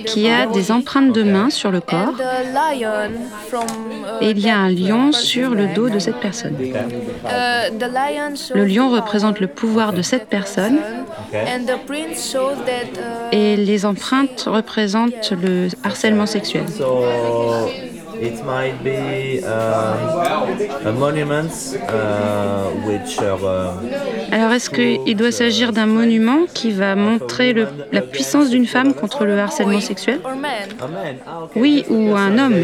[0.06, 2.14] qui a des empreintes de main sur le corps.
[4.22, 6.56] Et il y a un lion sur le dos de cette personne.
[8.56, 10.80] Le lion représente le pouvoir de cette personne.
[13.32, 16.66] Et les empreintes représentent le harcèlement sexuel.
[18.22, 25.74] It might be um, a monument uh, which are, uh, Alors est-ce qu'il doit s'agir
[25.74, 27.54] d'un monument qui va montrer
[27.92, 30.20] la puissance d'une femme contre le harcèlement sexuel?
[31.56, 32.56] Oui, ou un homme?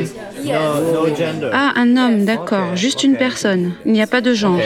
[1.54, 3.73] Ah, un homme, d'accord, juste une personne.
[3.86, 4.60] Il n'y a pas de genre.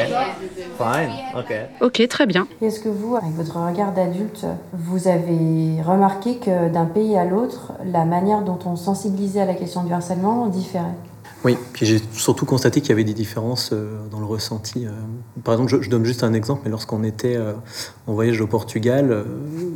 [1.81, 2.47] Ok, très bien.
[2.62, 7.73] Est-ce que vous, avec votre regard d'adulte, vous avez remarqué que d'un pays à l'autre,
[7.85, 10.83] la manière dont on sensibilisait à la question du harcèlement différait?
[11.45, 14.86] Oui, puis j'ai surtout constaté qu'il y avait des différences euh, dans le ressenti.
[14.86, 14.89] euh.
[15.45, 17.54] Par exemple, je, donne juste un exemple, mais lorsqu'on était euh,
[18.08, 19.23] en voyage au Portugal,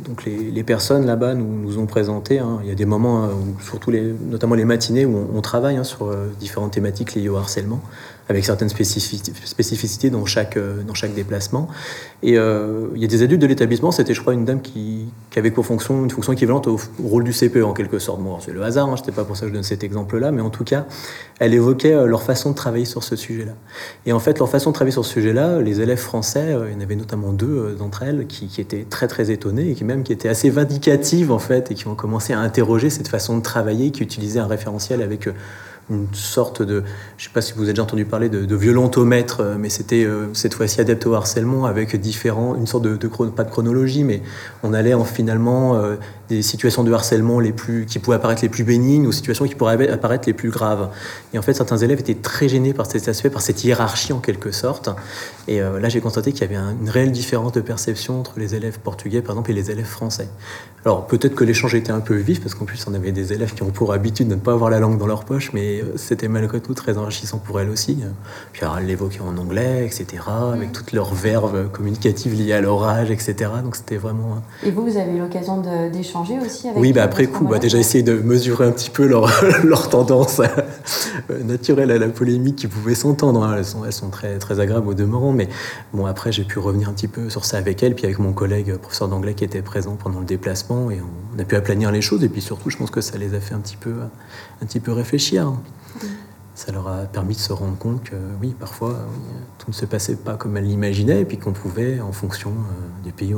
[0.04, 3.60] donc les, personnes là-bas nous, nous ont présenté, hein, il y a des moments, où,
[3.62, 7.80] surtout les, notamment les matinées, où on, travaille hein, sur différentes thématiques liées au harcèlement,
[8.28, 11.68] avec certaines spécifici- spécificités dans chaque, euh, dans chaque déplacement.
[12.22, 15.06] Et euh, il y a des adultes de l'établissement, c'était je crois une dame qui,
[15.30, 18.20] qui avait pour fonction une fonction équivalente au, rôle du CPE en quelque sorte.
[18.20, 20.40] Bon, c'est le hasard, hein, c'était pas pour ça que je donne cet exemple-là, mais
[20.40, 20.86] en tout cas,
[21.38, 23.52] elle évoquait euh, leur façon de travailler sur ce sujet-là.
[24.06, 26.76] Et en fait, leur façon de travailler sur ce sujet-là, les élèves français, il y
[26.76, 30.02] en avait notamment deux d'entre elles qui, qui étaient très très étonnées et qui même
[30.02, 33.42] qui étaient assez vindicatives en fait et qui ont commencé à interroger cette façon de
[33.42, 35.32] travailler, qui utilisait un référentiel avec euh,
[35.90, 36.82] une sorte de,
[37.18, 40.32] je sais pas si vous avez déjà entendu parler de, violentomètre, euh, mais c'était euh,
[40.32, 44.22] cette fois-ci adapté au harcèlement avec différents, une sorte de, de pas de chronologie, mais
[44.62, 45.96] on allait en finalement euh,
[46.28, 49.54] des situations de harcèlement les plus, qui pouvaient apparaître les plus bénignes aux situations qui
[49.54, 50.88] pourraient apparaître les plus graves.
[51.32, 54.20] Et en fait, certains élèves étaient très gênés par cet aspect, par cette hiérarchie en
[54.20, 54.88] quelque sorte.
[55.48, 58.38] Et euh, là, j'ai constaté qu'il y avait un- une réelle différence de perception entre
[58.38, 60.28] les élèves portugais, par exemple, et les élèves français.
[60.86, 63.54] Alors peut-être que l'échange était un peu vif, parce qu'en plus, on avait des élèves
[63.54, 65.92] qui ont pour habitude de ne pas avoir la langue dans leur poche, mais euh,
[65.96, 67.98] c'était malgré tout très enrichissant pour elles aussi.
[68.52, 72.84] Puis alors, elles l'évoquaient en anglais, etc., avec toutes leurs verves communicatives liées à leur
[72.84, 73.34] âge, etc.
[73.62, 74.42] Donc c'était vraiment...
[74.62, 75.90] Et vous, vous avez eu l'occasion de-
[76.22, 78.90] d'échanger aussi avec Oui, bah euh, après coup, bah, déjà essayer de mesurer un petit
[78.90, 79.30] peu leur,
[79.64, 83.42] leur tendance euh, naturelle à la polémique qui pouvait s'entendre.
[83.42, 83.54] hein.
[83.56, 85.48] Elles, sont, elles sont très, très agréables au demeurant, mais
[85.92, 88.32] bon, après j'ai pu revenir un petit peu sur ça avec elles, puis avec mon
[88.32, 91.90] collègue euh, professeur d'anglais qui était présent pendant le déplacement, et on, a pu aplanir
[91.90, 93.94] les choses, et puis surtout, je pense que ça les a fait un petit peu,
[94.62, 95.52] un petit peu réfléchir.
[96.54, 98.94] Ça leur a permis de se rendre compte que oui, parfois,
[99.58, 103.04] tout ne se passait pas comme elles l'imaginaient, et puis qu'on pouvait, en fonction euh,
[103.04, 103.34] du pays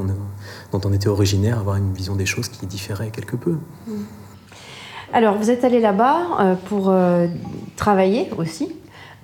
[0.73, 3.57] dont on était originaire, avoir une vision des choses qui différait quelque peu.
[5.13, 7.27] Alors, vous êtes allé là-bas euh, pour euh,
[7.77, 8.73] travailler aussi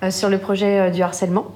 [0.03, 1.47] euh, sur le projet du harcèlement.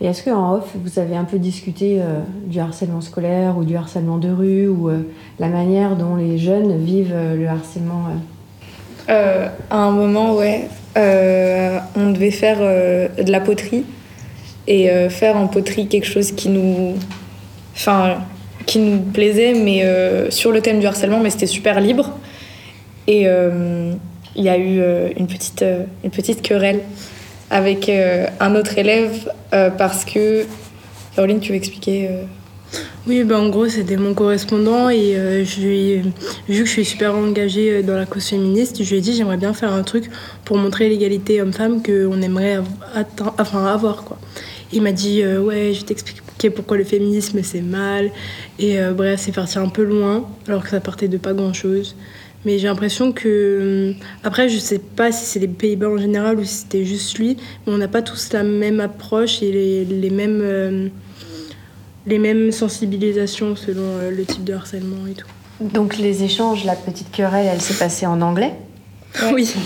[0.00, 2.02] Et est-ce qu'en off, vous avez un peu discuté
[2.46, 4.90] du harcèlement scolaire ou du harcèlement de rue ou
[5.38, 8.08] la manière dont les jeunes vivent le harcèlement
[9.08, 13.84] Euh, à un moment, ouais, euh, on devait faire euh, de la poterie
[14.66, 16.94] et faire en poterie quelque chose qui nous,
[17.74, 18.16] enfin,
[18.64, 19.84] qui nous plaisait, mais
[20.30, 22.12] sur le thème du harcèlement, mais c'était super libre.
[23.06, 24.80] Et il y a eu
[25.18, 25.62] une petite,
[26.02, 26.80] une petite querelle
[27.50, 27.90] avec
[28.40, 30.46] un autre élève parce que,
[31.14, 32.08] Caroline, tu veux expliquer
[33.06, 36.02] Oui, ben en gros, c'était mon correspondant et euh, je lui ai-
[36.48, 39.14] vu que je suis super engagée euh, dans la cause féministe, je lui ai dit
[39.14, 40.10] j'aimerais bien faire un truc
[40.44, 44.04] pour montrer l'égalité homme-femme qu'on aimerait av- atteint- enfin, avoir.
[44.04, 44.18] Quoi.
[44.72, 48.10] Il m'a dit euh, Ouais, je vais t'expliquer pourquoi le féminisme c'est mal.
[48.58, 51.96] Et euh, bref, c'est parti un peu loin alors que ça partait de pas grand-chose.
[52.46, 53.90] Mais j'ai l'impression que.
[53.90, 57.18] hum, Après, je sais pas si c'est les Pays-Bas en général ou si c'était juste
[57.18, 60.90] lui, mais on n'a pas tous la même approche et les mêmes.
[62.06, 65.26] Les mêmes sensibilisations selon euh, le type de harcèlement et tout.
[65.60, 68.54] Donc, les échanges, la petite querelle, elle s'est passée en anglais?
[69.32, 69.52] Oui.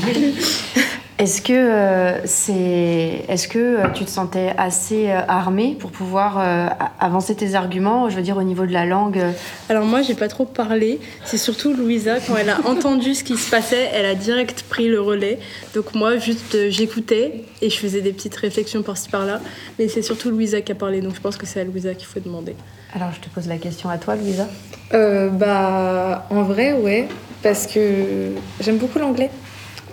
[1.19, 3.25] Est-ce que, euh, c'est...
[3.29, 7.57] Est-ce que euh, tu te sentais assez euh, armée pour pouvoir euh, a- avancer tes
[7.57, 9.21] arguments, je veux dire, au niveau de la langue
[9.69, 11.01] Alors moi, j'ai pas trop parlé.
[11.25, 14.87] C'est surtout Louisa, quand elle a entendu ce qui se passait, elle a direct pris
[14.87, 15.41] le relais.
[15.75, 19.41] Donc moi, juste, euh, j'écoutais et je faisais des petites réflexions par-ci par-là.
[19.81, 22.07] Mais c'est surtout Louisa qui a parlé, donc je pense que c'est à Louisa qu'il
[22.07, 22.55] faut demander.
[22.95, 24.47] Alors, je te pose la question à toi, Louisa.
[24.95, 27.09] Euh, bah, en vrai, ouais,
[27.43, 29.31] parce que j'aime beaucoup l'anglais.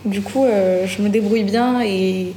[0.05, 2.33] Du coup, euh, je me débrouille bien et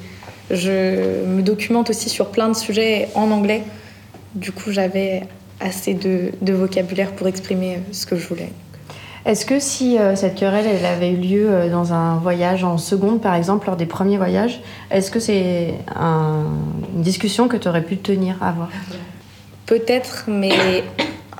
[0.50, 3.62] je me documente aussi sur plein de sujets en anglais.
[4.34, 5.24] Du coup, j'avais
[5.60, 8.50] assez de, de vocabulaire pour exprimer euh, ce que je voulais.
[9.26, 12.78] Est-ce que si euh, cette querelle elle avait eu lieu euh, dans un voyage en
[12.78, 14.60] seconde, par exemple, lors des premiers voyages,
[14.90, 16.46] est-ce que c'est un-
[16.94, 18.68] une discussion que tu aurais pu tenir à avoir?
[19.66, 20.84] Peut-être, mais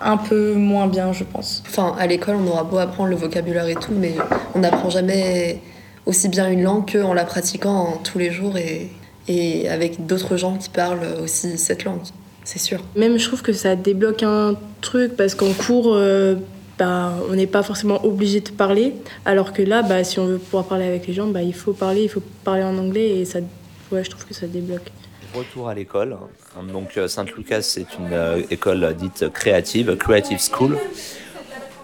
[0.02, 1.62] un peu moins bien, je pense.
[1.66, 4.12] Enfin, à l'école, on aura beau apprendre le vocabulaire et tout, mais
[4.54, 5.60] on n'apprend jamais
[6.08, 8.88] aussi bien une langue qu'en la pratiquant tous les jours et,
[9.28, 12.00] et avec d'autres gens qui parlent aussi cette langue,
[12.44, 12.80] c'est sûr.
[12.96, 16.36] Même je trouve que ça débloque un truc parce qu'en cours, euh,
[16.78, 18.94] bah, on n'est pas forcément obligé de parler,
[19.26, 21.74] alors que là, bah, si on veut pouvoir parler avec les gens, bah, il faut
[21.74, 23.40] parler, il faut parler en anglais et ça,
[23.92, 24.90] ouais, je trouve que ça débloque.
[25.34, 26.16] Retour à l'école.
[26.72, 30.78] Donc euh, Sainte-Lucas, c'est une euh, école dite créative, Creative School,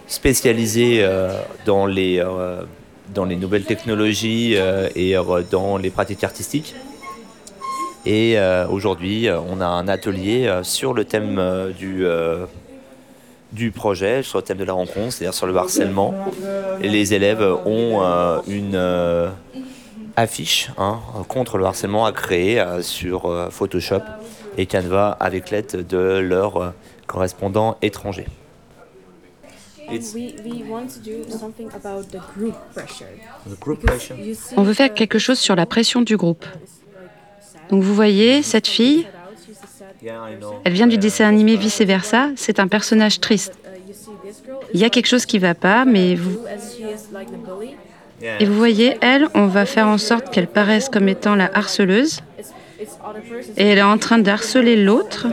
[0.07, 1.29] spécialisée euh,
[1.65, 2.63] dans, les, euh,
[3.13, 6.75] dans les nouvelles technologies euh, et euh, dans les pratiques artistiques.
[8.05, 11.41] Et euh, aujourd'hui, on a un atelier sur le thème
[11.77, 12.05] du,
[13.51, 16.13] du projet, sur le thème de la rencontre, c'est-à-dire sur le harcèlement.
[16.81, 18.03] Les élèves ont
[18.47, 18.79] une
[20.15, 24.03] affiche hein, contre le harcèlement à créer sur Photoshop
[24.57, 26.69] et Canva avec l'aide de leurs euh,
[27.07, 27.77] correspondants
[34.57, 36.45] On veut faire quelque chose sur la pression du groupe.
[37.69, 39.07] Donc vous voyez, cette fille,
[40.63, 43.53] elle vient du dessin animé Vice Versa, c'est un personnage triste.
[44.73, 46.37] Il y a quelque chose qui va pas, mais vous...
[48.39, 52.21] Et vous voyez, elle, on va faire en sorte qu'elle paraisse comme étant la harceleuse.
[53.57, 55.27] Et elle est en train de harceler l'autre.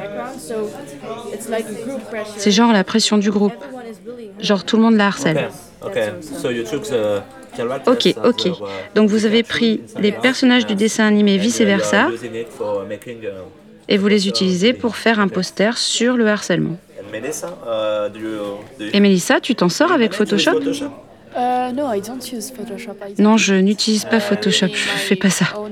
[2.37, 3.53] C'est genre la pression du groupe.
[3.55, 4.32] Everyone is bullying her.
[4.43, 5.49] Genre tout le monde la harcèle.
[5.85, 7.23] Okay, so you took the
[7.57, 8.47] characters Ok, ok.
[8.47, 8.51] uh,
[8.95, 12.35] Donc vous avez pris les personnages du dessin animé Vice and you are Versa using
[12.35, 13.29] it for making, uh,
[13.89, 16.77] et vous les utilisez pour faire un poster sur le harcèlement.
[17.01, 20.61] and Melissa, uh, Et Mélissa, tu t'en sors avec Photoshop
[21.35, 22.93] Uh, no, I don't use Photoshop.
[23.09, 25.47] I Non, je n'utilise pas Photoshop, je fais pas ça.
[25.57, 25.67] Oh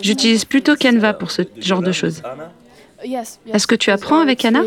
[0.00, 2.22] J'utilise plutôt Canva pour ce genre de choses.
[3.04, 4.62] Est-ce que tu apprends uh, avec Anna?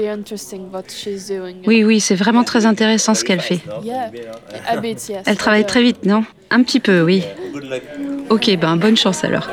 [1.67, 3.59] Oui, oui, c'est vraiment très intéressant ce qu'elle fait.
[5.25, 6.23] Elle travaille uh, très vite, non?
[6.49, 7.23] Un petit peu, oui.
[8.29, 9.47] Ok, ben bonne chance alors.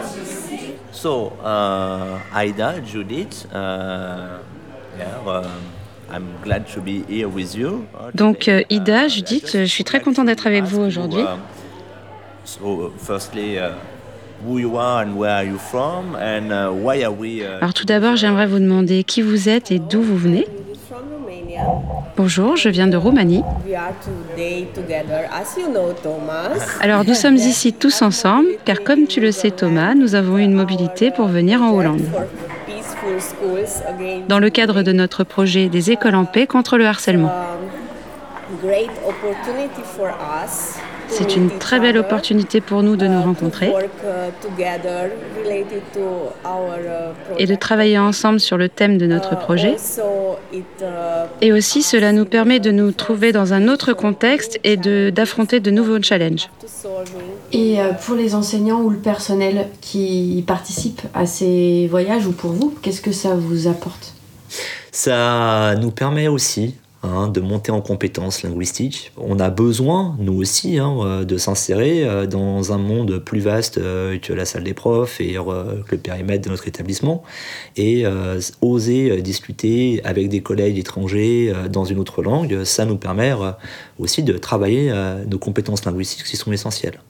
[0.93, 4.39] So, uh, Aida, Judith, uh,
[4.97, 5.43] yeah,
[6.11, 7.85] I'm glad to be here with you.
[8.15, 11.25] Donc, Ida, Judith, je suis très content d'être avec vous aujourd'hui.
[14.41, 16.51] Um, so, firstly, who you are and where are you from, and
[16.83, 17.43] why are we?
[17.61, 20.47] Alors tout d'abord, j'aimerais vous demander qui vous êtes et d'où vous venez.
[22.17, 23.43] Bonjour, je viens de Roumanie.
[23.67, 25.29] we are today together.
[25.33, 26.79] As you know, Thomas.
[26.81, 30.43] Alors nous sommes ici tous ensemble, car comme tu le sais Thomas, nous avons eu
[30.43, 32.03] une mobilité pour venir en Hollande.
[34.29, 37.33] Dans le cadre de notre projet des écoles en paix contre le harcèlement.
[41.09, 43.73] C'est une très belle opportunité pour nous de nous rencontrer
[47.39, 49.77] et de travailler ensemble sur le thème de notre projet.
[51.41, 55.61] Et aussi, cela nous permet de nous trouver dans un autre contexte et de- d'affronter
[55.61, 56.49] de, nouveaux challenges.
[57.53, 62.51] Et euh, pour les enseignants ou le personnel qui participent à ces voyages ou pour
[62.53, 64.15] vous, qu'est-ce que ça vous apporte?
[64.93, 69.13] Ça nous permet aussi hein, de monter en compétences linguistiques.
[69.17, 73.79] On a besoin, nous aussi, hein, euh, de s'insérer euh, dans un monde plus vaste
[73.79, 77.23] euh, que la salle des profs et que le périmètre de notre établissement
[77.77, 78.05] et
[78.61, 83.33] oser discuter avec des collègues étrangers dans une autre langue, ça nous permet
[83.99, 84.93] aussi de travailler
[85.29, 87.01] nos compétences linguistiques qui sont essentielles.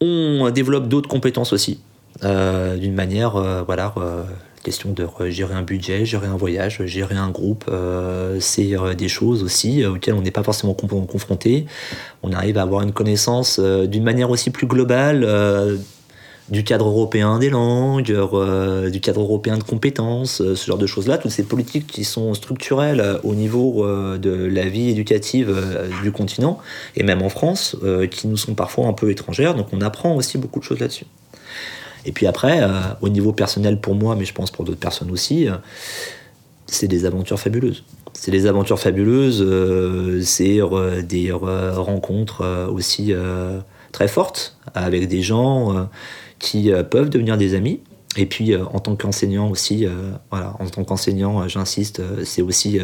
[0.00, 1.80] On développe d'autres compétences aussi,
[2.22, 3.94] d'une manière, voilà,
[4.64, 9.08] question de gérer un budget, gérer un voyage, gérer un groupe, euh, c'est euh, des
[9.08, 11.66] choses aussi euh, auxquelles on n'est pas forcément confronté.
[12.24, 15.28] On arrive à avoir une connaissance d'une manière aussi plus globale
[16.48, 18.04] du cadre européen des langues,
[18.90, 23.20] du cadre européen de compétences, ce genre de choses-là, toutes ces politiques qui sont structurelles
[23.24, 25.54] au niveau de la vie éducative
[26.02, 26.58] du continent,
[26.96, 27.76] et même en France,
[28.10, 31.06] qui nous sont parfois un peu étrangères, donc on apprend aussi beaucoup de choses là-dessus.
[32.06, 32.68] Et puis après, euh,
[33.00, 35.54] au niveau personnel pour moi, mais je pense pour d'autres personnes aussi, euh,
[36.66, 37.84] c'est des aventures fabuleuses.
[38.12, 40.60] C'est des aventures fabuleuses, euh, c'est
[41.02, 43.12] des rencontres aussi
[43.92, 45.88] très fortes avec des gens
[46.38, 47.80] qui peuvent devenir des amis.
[48.16, 49.86] Et puis en tant qu'enseignant aussi,
[50.30, 52.78] voilà, en tant qu'enseignant, j'insiste, c'est aussi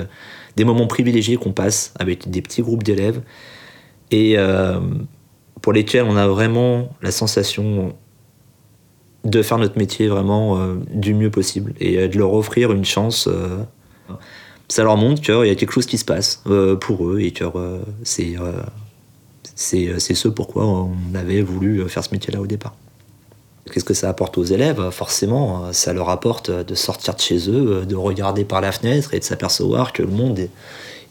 [0.56, 3.22] des moments privilégiés qu'on passe avec des petits groupes d'élèves
[4.10, 4.36] et
[5.62, 7.94] pour lesquels on a vraiment la sensation
[9.24, 12.84] de faire notre métier vraiment euh, du mieux possible et euh, de leur offrir une
[12.84, 13.28] chance.
[13.28, 13.58] euh,
[14.68, 16.44] ça leur montre qu'il y a quelque chose qui se passe
[16.80, 17.44] pour eux et que
[18.04, 18.36] c'est
[19.56, 22.76] c'est ce pourquoi on avait voulu faire ce métier-là au départ.
[23.72, 24.90] Qu'est-ce que ça apporte aux élèves?
[24.90, 29.18] Forcément, ça leur apporte de sortir de chez eux, de regarder par la fenêtre et
[29.18, 30.38] de s'apercevoir que le monde,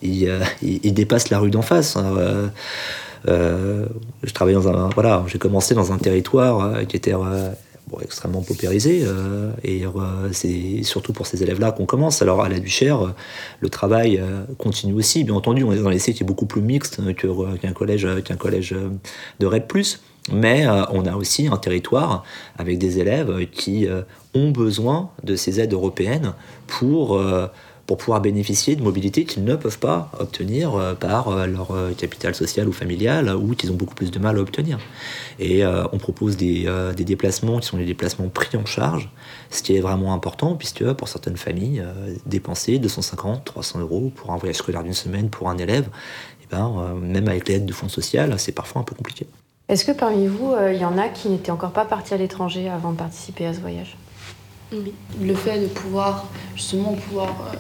[0.02, 0.32] il,
[0.62, 1.98] il, dépasse la rue d'en face.
[1.98, 2.52] Hein.
[3.26, 7.14] Je travaillais dans un, voilà, j'ai commencé dans un territoire qui était
[7.94, 9.06] euh, extrêmement paupérisé
[9.64, 9.84] et
[10.32, 12.22] c'est surtout pour ces élèves-là qu'on commence.
[12.22, 13.14] Alors à la Duchère,
[13.60, 14.22] le travail
[14.58, 15.24] continue aussi.
[15.24, 18.36] Bien entendu, on est dans un lycée qui est beaucoup plus mixte qu'un collège, qu'un
[18.36, 18.76] collège
[19.40, 19.64] de RED+.
[20.32, 22.24] Mais on a aussi un territoire
[22.58, 23.88] avec des élèves qui
[24.34, 26.34] ont besoin de ces aides européennes
[26.68, 27.20] pour
[27.90, 31.92] pour pouvoir bénéficier de mobilité qu'ils ne peuvent pas obtenir euh, par euh, leur euh,
[31.94, 34.78] capital social ou familial ou qu'ils ont beaucoup plus de mal à obtenir.
[35.40, 39.10] Et on propose des, des, déplacements qui sont des déplacements pris en charge,
[39.50, 41.82] ce qui est vraiment important puisque pour certaines familles,
[42.26, 46.48] dépenser 250, 300 euros pour un voyage scolaire d'une semaine pour un élève, et eh
[46.52, 49.28] ben, même avec l'aide de fonds social, c'est parfois un peu compliqué.
[49.70, 52.68] Est-ce que parmi vous, il y en a qui n'étaient encore pas partis à l'étranger
[52.70, 53.98] avant de participer à ce voyage?
[54.74, 54.94] Oui.
[55.22, 57.54] Le fait de pouvoir justement pouvoir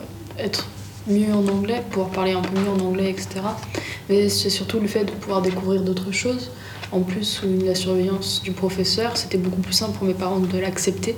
[0.43, 0.67] être
[1.07, 3.41] mieux en anglais, pouvoir parler un peu mieux en anglais, etc.
[4.09, 6.51] Mais c'est surtout le fait de pouvoir découvrir d'autres choses.
[6.91, 10.57] En plus, sous la surveillance du professeur, c'était beaucoup plus simple pour mes parents de
[10.57, 11.15] l'accepter.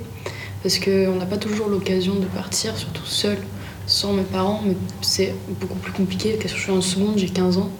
[0.62, 3.38] Parce qu'on n'a pas toujours l'occasion de partir, surtout seul,
[3.86, 4.62] sans mes parents.
[4.66, 6.36] Mais c'est beaucoup plus compliqué.
[6.40, 7.70] Parce que je suis en seconde, j'ai 15 ans.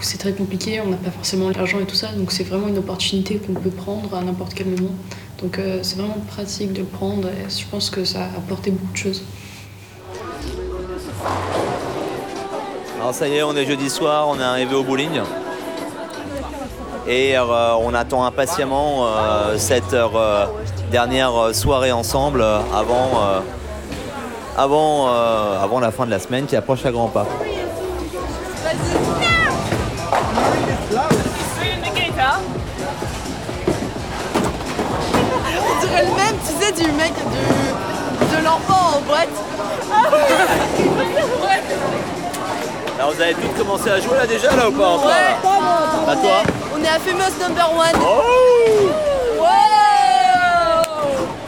[0.00, 2.12] C'est très compliqué, on n'a pas forcément l'argent et tout ça.
[2.12, 4.94] Donc c'est vraiment une opportunité qu'on peut prendre à n'importe quel moment.
[5.42, 8.92] Donc euh, c'est vraiment pratique de le prendre je pense que ça a apporté beaucoup
[8.92, 9.22] de choses.
[12.98, 15.20] Alors ça y est, on est jeudi soir, on est arrivé au bowling.
[17.06, 20.46] Et euh, on attend impatiemment euh, cette euh,
[20.90, 23.40] dernière soirée ensemble avant,
[25.80, 27.26] la fin de la semaine qui approche à grands pas.
[35.56, 37.59] On dirait le même, tu sais, du mec de
[38.50, 39.28] l'enfant en boîte.
[42.98, 45.36] Alors vous avez toutes commencé à jouer là déjà là ou pas encore Ouais.
[46.06, 46.42] Bah toi.
[46.74, 47.96] On est à Famous Number One.
[48.02, 48.22] Oh.
[49.40, 50.84] Ouais.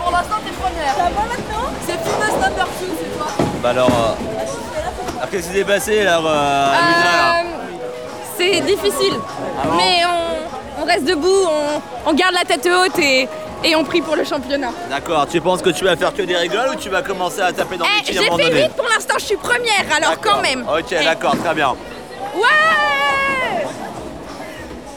[0.02, 0.94] Pour l'instant t'es première.
[0.94, 3.26] Ça va maintenant C'est Famous Number Two, c'est toi.
[3.62, 4.14] Bah alors, euh,
[5.18, 7.42] alors qu'est-ce qui s'est passé là, euh, euh,
[8.38, 9.14] C'est difficile,
[9.62, 11.80] Ah mais on, on reste debout, on,
[12.10, 13.28] on garde la tête haute et,
[13.64, 14.70] et on prie pour le championnat.
[14.90, 17.52] D'accord, tu penses que tu vas faire que des rigoles ou tu vas commencer à
[17.52, 20.20] taper dans Eh, les j'ai tirs moment fait vite pour l'instant, je suis première, alors
[20.20, 20.62] quand même.
[20.62, 21.04] Ok, Eh.
[21.04, 21.70] d'accord, très bien.
[22.34, 23.66] Ouais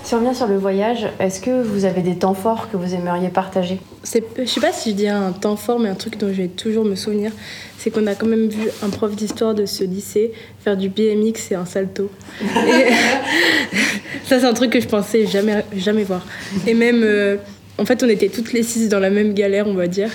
[0.04, 2.94] Si on revient sur le voyage, est-ce que vous avez des temps forts que vous
[2.94, 3.80] aimeriez partager?
[4.04, 6.48] Je sais pas si je dirais un temps fort, mais un truc dont je vais
[6.48, 7.32] toujours me souvenir,
[7.80, 10.32] c'est qu'on a quand même vu un prof d'histoire de ce lycée
[10.64, 12.10] faire du BMX et un salto.
[12.42, 12.46] Et
[14.26, 16.22] ça, c'est un truc que je pensais jamais, jamais voir.
[16.68, 17.38] Et même, euh,
[17.78, 20.10] en fait, on était toutes les six dans la même galère, on va dire.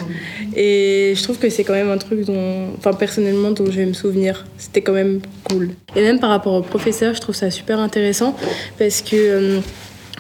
[0.57, 3.87] Et je trouve que c'est quand même un truc dont, enfin, personnellement, dont je vais
[3.87, 4.47] me souvenir.
[4.57, 5.71] C'était quand même cool.
[5.95, 8.37] Et même par rapport aux professeurs, je trouve ça super intéressant
[8.79, 9.17] parce que.
[9.17, 9.61] euh,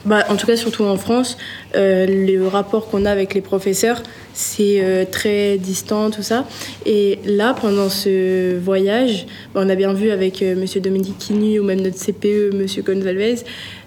[0.07, 1.36] bah, en tout cas, surtout en France,
[1.76, 6.47] euh, le rapport qu'on a avec les professeurs, c'est euh, très distant, tout ça.
[6.86, 11.61] Et là, pendant ce voyage, bah, on a bien vu avec euh, Monsieur Dominique Quinu
[11.61, 13.36] ou même notre CPE, Monsieur Gonzalez,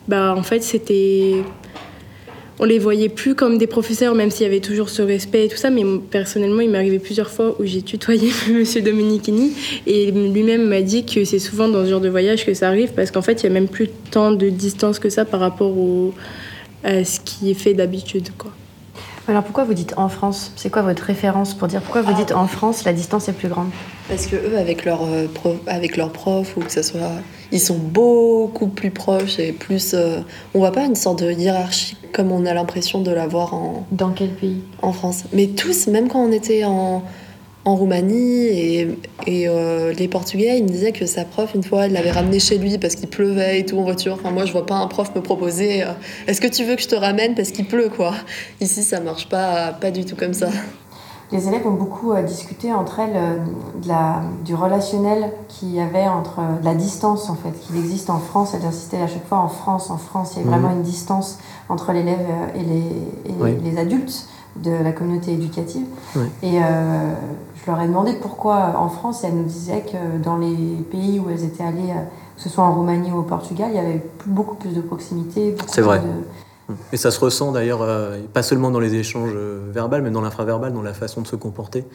[0.07, 1.37] bah, en fait, c'était
[2.59, 5.47] on les voyait plus comme des professeurs, même s'il y avait toujours ce respect et
[5.47, 5.69] tout ça.
[5.69, 9.53] Mais personnellement, il m'est arrivé plusieurs fois où j'ai tutoyé Monsieur Dominiquini
[9.87, 12.93] et lui-même m'a dit que c'est souvent dans ce genre de voyage que ça arrive
[12.93, 15.77] parce qu'en fait, il y a même plus tant de distance que ça par rapport
[15.77, 16.13] au,
[16.83, 18.51] à ce qui est fait d'habitude, quoi.
[19.25, 20.51] Alors pourquoi vous dites en France?
[20.57, 23.47] C'est quoi votre référence pour dire pourquoi vous dites en France la distance est plus
[23.47, 23.69] grande?
[24.09, 27.11] Parce que eux, avec leurs euh, prof, avec leurs profs, ou que ça soit,
[27.53, 29.93] ils sont beaucoup plus proches et plus.
[29.93, 30.19] euh,
[30.53, 33.87] on voit pas une sorte de hiérarchie comme on a l'impression de l'avoir en.
[33.91, 35.23] Dans quel pays En France.
[35.33, 37.03] Mais tous, même quand on était en,
[37.65, 38.87] en Roumanie et,
[39.25, 42.39] et euh, les Portugais, ils me disaient que sa prof, une fois, elle l'avait ramené
[42.39, 44.13] chez lui parce qu'il pleuvait et tout en voiture.
[44.13, 45.87] Enfin, moi, je vois pas un prof me proposer euh,
[46.27, 48.13] Est-ce que tu veux que je te ramène parce qu'il pleut, quoi?
[48.61, 50.49] Ici, ça marche pas, pas du tout comme ça.
[51.31, 53.37] Les élèves ont beaucoup euh, discuté entre elles euh,
[53.81, 57.77] de la, du relationnel qu'il y avait entre euh, de la distance en fait qu'il
[57.77, 58.53] existe en France.
[58.53, 60.33] Elles insistaient à chaque fois en France, en France.
[60.35, 60.51] Il y a Mhm.
[60.51, 62.19] vraiment une distance entre l'élève
[62.55, 63.57] et, les, et Oui.
[63.63, 65.87] les adultes de la communauté éducative.
[66.15, 66.25] Oui.
[66.43, 67.13] Et euh,
[67.55, 70.53] je leur ai demandé pourquoi en France, et elles nous disaient que dans les
[70.91, 71.93] pays où elles étaient allées,
[72.35, 75.51] que ce soit en Roumanie ou au Portugal, il y avait beaucoup plus de proximité.
[75.51, 75.99] beaucoup C'est plus vrai.
[76.01, 76.05] de-
[76.91, 80.21] Et ça se ressent d'ailleurs, euh, pas seulement dans les échanges euh, verbaux, mais dans
[80.21, 81.85] l'infraverbal, dans la façon de se comporter.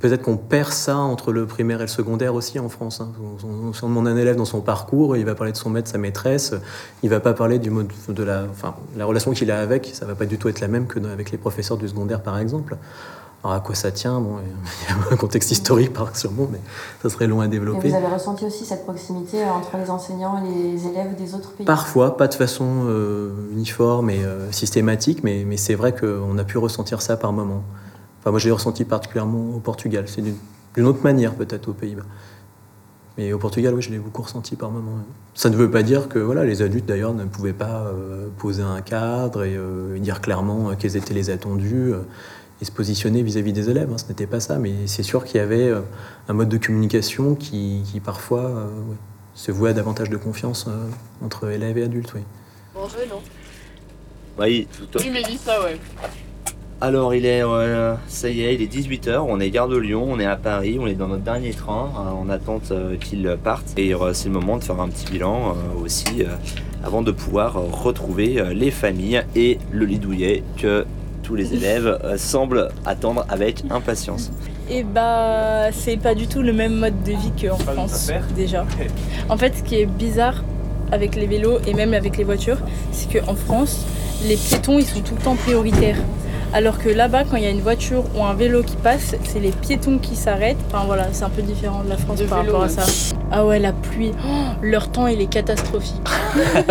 [0.00, 3.00] Peut-être qu'on perd ça entre le primaire et le secondaire aussi en France.
[3.00, 3.12] Hein.
[3.42, 6.54] On demande un élève dans son parcours, il va parler de son maître, sa maîtresse,
[7.02, 8.44] il va pas parler du mode de la
[9.06, 11.38] relation qu'il a avec, ça va pas du tout être la même que avec les
[11.38, 12.76] professeurs du secondaire par exemple.
[13.46, 14.20] Alors à quoi ça tient?
[14.20, 16.58] Bon, Il y a un contexte historique par sûrement, mais
[17.02, 17.86] ça serait long à développer.
[17.86, 21.52] Et vous avez ressenti aussi cette proximité entre les enseignants et les élèves des autres
[21.52, 21.64] pays?
[21.64, 26.44] Parfois, pas de façon euh, uniforme et euh, systématique, mais, mais c'est vrai qu'on a
[26.44, 27.62] pu ressentir ça par moments
[28.30, 30.04] moi, j'ai ressenti particulièrement au Portugal.
[30.06, 32.04] C'est d'une autre manière, peut-être, aux Pays-Bas.
[33.16, 34.98] Mais au Portugal, oui, je l'ai beaucoup ressenti par moments.
[35.34, 38.62] Ça ne veut pas dire que voilà, les adultes, d'ailleurs, ne pouvaient pas euh, poser
[38.62, 41.94] un cadre et euh, dire clairement euh, quels étaient les attendus
[42.60, 43.90] et se positionner vis-à-vis des élèves.
[43.92, 43.98] Hein.
[43.98, 45.72] Ce n'était pas ça, mais c'est sûr qu'il y avait
[46.28, 48.70] un mode de communication qui, parfois
[49.34, 50.66] se vouait à davantage de confiance
[51.22, 52.12] entre élèves et adultes.
[52.14, 52.22] Oui.
[52.74, 53.22] Bonjour, non
[54.38, 55.10] Oui, tout à fait.
[55.10, 55.78] Oui, ça, ouais.
[56.78, 60.06] Alors il est, euh, ça y est, il est 18h, on est gare de Lyon,
[60.06, 63.34] on est à Paris, on est dans notre dernier train, euh, en attente euh, qu'il
[63.42, 63.78] parte.
[63.78, 66.24] Et c'est le moment de faire un petit bilan aussi,
[66.84, 70.84] avant de pouvoir retrouver les familles et le lit douillet que
[71.26, 74.30] tous les élèves semblent attendre avec impatience.
[74.70, 78.64] Et bah c'est pas du tout le même mode de vie qu'en France déjà.
[79.28, 80.44] En fait ce qui est bizarre
[80.92, 82.58] avec les vélos et même avec les voitures,
[82.92, 83.84] c'est qu'en France,
[84.24, 85.98] les piétons ils sont tout le temps prioritaires.
[86.52, 89.40] Alors que là-bas, quand il y a une voiture ou un vélo qui passe, c'est
[89.40, 90.56] les piétons qui s'arrêtent.
[90.68, 92.82] Enfin voilà, c'est un peu différent de la France par rapport à ça.
[93.30, 94.28] Ah ouais, la pluie, oh,
[94.62, 96.00] leur temps il est catastrophique.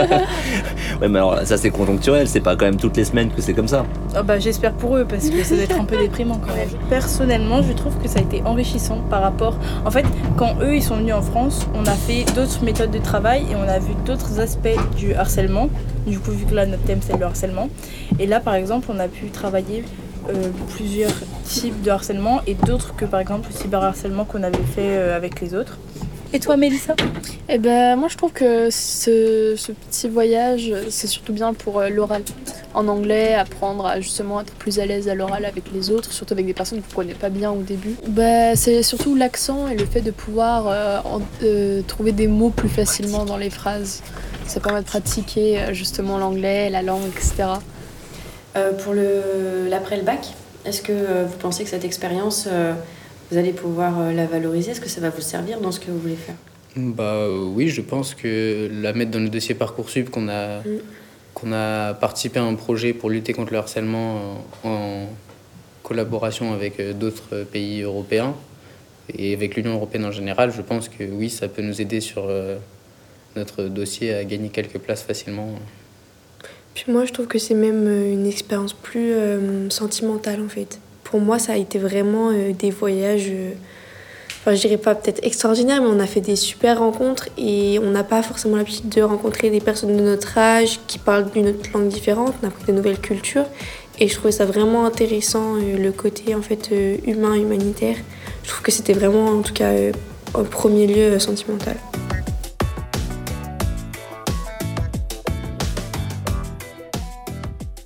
[1.02, 3.54] ouais, mais alors ça c'est conjoncturel, c'est pas quand même toutes les semaines que c'est
[3.54, 3.86] comme ça.
[4.16, 6.70] Ah bah j'espère pour eux parce que ça doit être un peu déprimant quand même.
[6.90, 9.58] Personnellement, je trouve que ça a été enrichissant par rapport.
[9.86, 10.06] En fait,
[10.38, 13.56] quand eux ils sont venus en France, on a fait d'autres méthodes de travail et
[13.56, 15.70] on a vu d'autres aspects du harcèlement.
[16.08, 17.68] Du coup, vu que là notre thème c'est le harcèlement.
[18.18, 19.65] Et là par exemple, on a pu travailler
[20.30, 21.14] euh, plusieurs
[21.44, 25.42] types de harcèlement et d'autres que par exemple le cyberharcèlement qu'on avait fait euh, avec
[25.42, 25.78] les autres.
[26.36, 26.96] Et toi, Mélissa?
[27.48, 32.24] Eh ben, moi, je trouve que ce, petit voyage, c'est surtout bien pour euh, l'oral.
[32.74, 36.34] En anglais, apprendre à justement être plus à l'aise à l'oral avec les autres, surtout
[36.34, 37.96] avec des personnes que vous ne connaissez pas bien au début.
[38.10, 41.00] Ben, c'est surtout l'accent et le fait de pouvoir euh,
[41.44, 44.04] euh, trouver des mots plus facilement dans les phrases.
[44.46, 47.46] Ça permet de pratiquer justement l'anglais, la langue, etc.
[48.84, 50.34] pour l'après le bac,
[50.66, 52.48] est-ce que vous pensez que cette expérience
[53.32, 54.72] vous allez pouvoir euh, la valoriser?
[54.72, 56.36] Est-ce que ça va vous servir dans ce que vous voulez faire?
[56.76, 60.80] Bah, Oui, je pense que la mettre dans le dossier Parcoursup, qu'on a, mm.
[61.34, 65.08] qu'on a participé à un projet pour lutter contre le harcèlement en
[65.84, 68.36] collaboration avec euh, d'autres pays européens
[69.16, 72.26] et avec l'Union européenne en général, je pense que oui, ça peut nous aider sur
[72.28, 72.58] euh,
[73.36, 75.50] notre dossier à gagner quelques places facilement.
[76.76, 79.14] Puis moi, je trouve que c'est même une expérience plus
[79.70, 83.52] sentimentale en fait pour moi, ça a été vraiment euh, des voyages, euh,
[84.42, 87.92] enfin, je dirais pas peut-être extraordinaires, mais on a fait des super rencontres et on
[87.92, 91.70] n'a pas forcément l'habitude de rencontrer des personnes de notre âge qui parlent d'une autre
[91.74, 92.34] langue différente.
[92.42, 93.46] On a appris des nouvelles cultures
[93.98, 96.70] et je trouvais ça vraiment intéressant, euh, le côté en fait
[97.06, 97.96] humain, humanitaire.
[98.44, 99.72] Je trouve que c'était vraiment, en tout cas,
[100.34, 101.78] en premier lieu sentimental.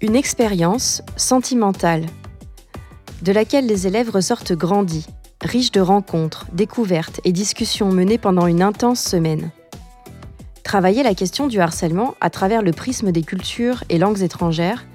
[0.01, 2.05] Une expérience sentimentale
[3.21, 5.05] de laquelle les élèves ressortent grandis,
[5.41, 9.51] riches de rencontres, découvertes et discussions menées pendant une intense semaine.
[10.63, 14.85] Travailler la question du harcèlement à travers le prisme des cultures et langues étrangères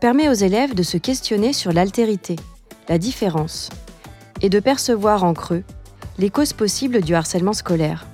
[0.00, 2.36] permet aux élèves de se questionner sur l'altérité,
[2.88, 3.68] la différence,
[4.40, 5.62] et de percevoir en creux
[6.16, 8.06] les causes possibles du harcèlement scolaire.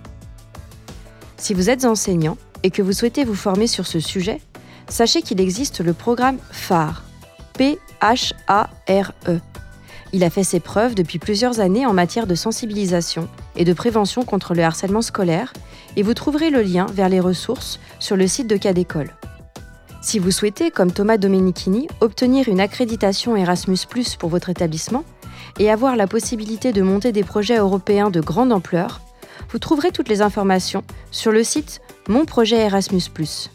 [1.37, 4.41] Si vous êtes enseignant et que vous souhaitez vous former sur ce sujet,
[4.91, 7.03] sachez qu'il existe le programme phare,
[7.55, 9.41] P-H-A-R-E,
[10.13, 14.25] il a fait ses preuves depuis plusieurs années en matière de sensibilisation et de prévention
[14.25, 15.53] contre le harcèlement scolaire
[15.97, 19.15] et vous trouverez le lien vers les ressources sur le site de Cas d'école.
[20.03, 23.77] Si vous souhaitez, comme Thomas Domenichini, obtenir une accréditation Erasmus⁇
[24.17, 25.05] pour votre établissement
[25.59, 29.01] et avoir la possibilité de monter des projets européens de grande ampleur,
[29.51, 32.99] vous trouverez toutes les informations sur le site Mon projet Erasmus⁇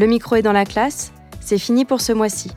[0.00, 2.50] Le micro est dans la classe, c'est fini pour ce mois-ci.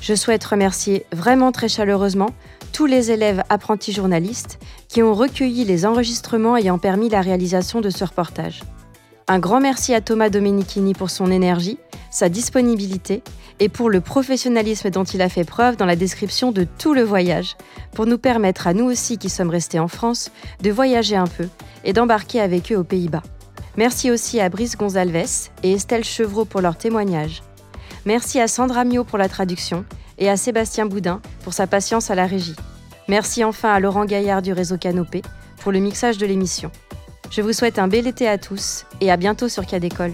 [0.00, 2.30] Je souhaite remercier vraiment très chaleureusement
[2.72, 7.90] tous les élèves apprentis journalistes qui ont recueilli les enregistrements ayant permis la réalisation de
[7.90, 8.62] ce reportage.
[9.26, 11.78] Un grand merci à Thomas Domenichini pour son énergie,
[12.12, 13.24] sa disponibilité
[13.58, 17.02] et pour le professionnalisme dont il a fait preuve dans la description de tout le
[17.02, 17.56] voyage,
[17.92, 20.30] pour nous permettre à nous aussi qui sommes restés en France
[20.62, 21.48] de voyager un peu
[21.82, 23.24] et d'embarquer avec eux aux Pays-Bas.
[23.76, 27.42] Merci aussi à Brice Gonzalves et Estelle Chevreau pour leur témoignage.
[28.04, 29.84] Merci à Sandra Mio pour la traduction
[30.18, 32.56] et à Sébastien Boudin pour sa patience à la régie.
[33.08, 35.22] Merci enfin à Laurent Gaillard du réseau Canopé
[35.62, 36.70] pour le mixage de l'émission.
[37.30, 40.12] Je vous souhaite un bel été à tous et à bientôt sur Cadécole.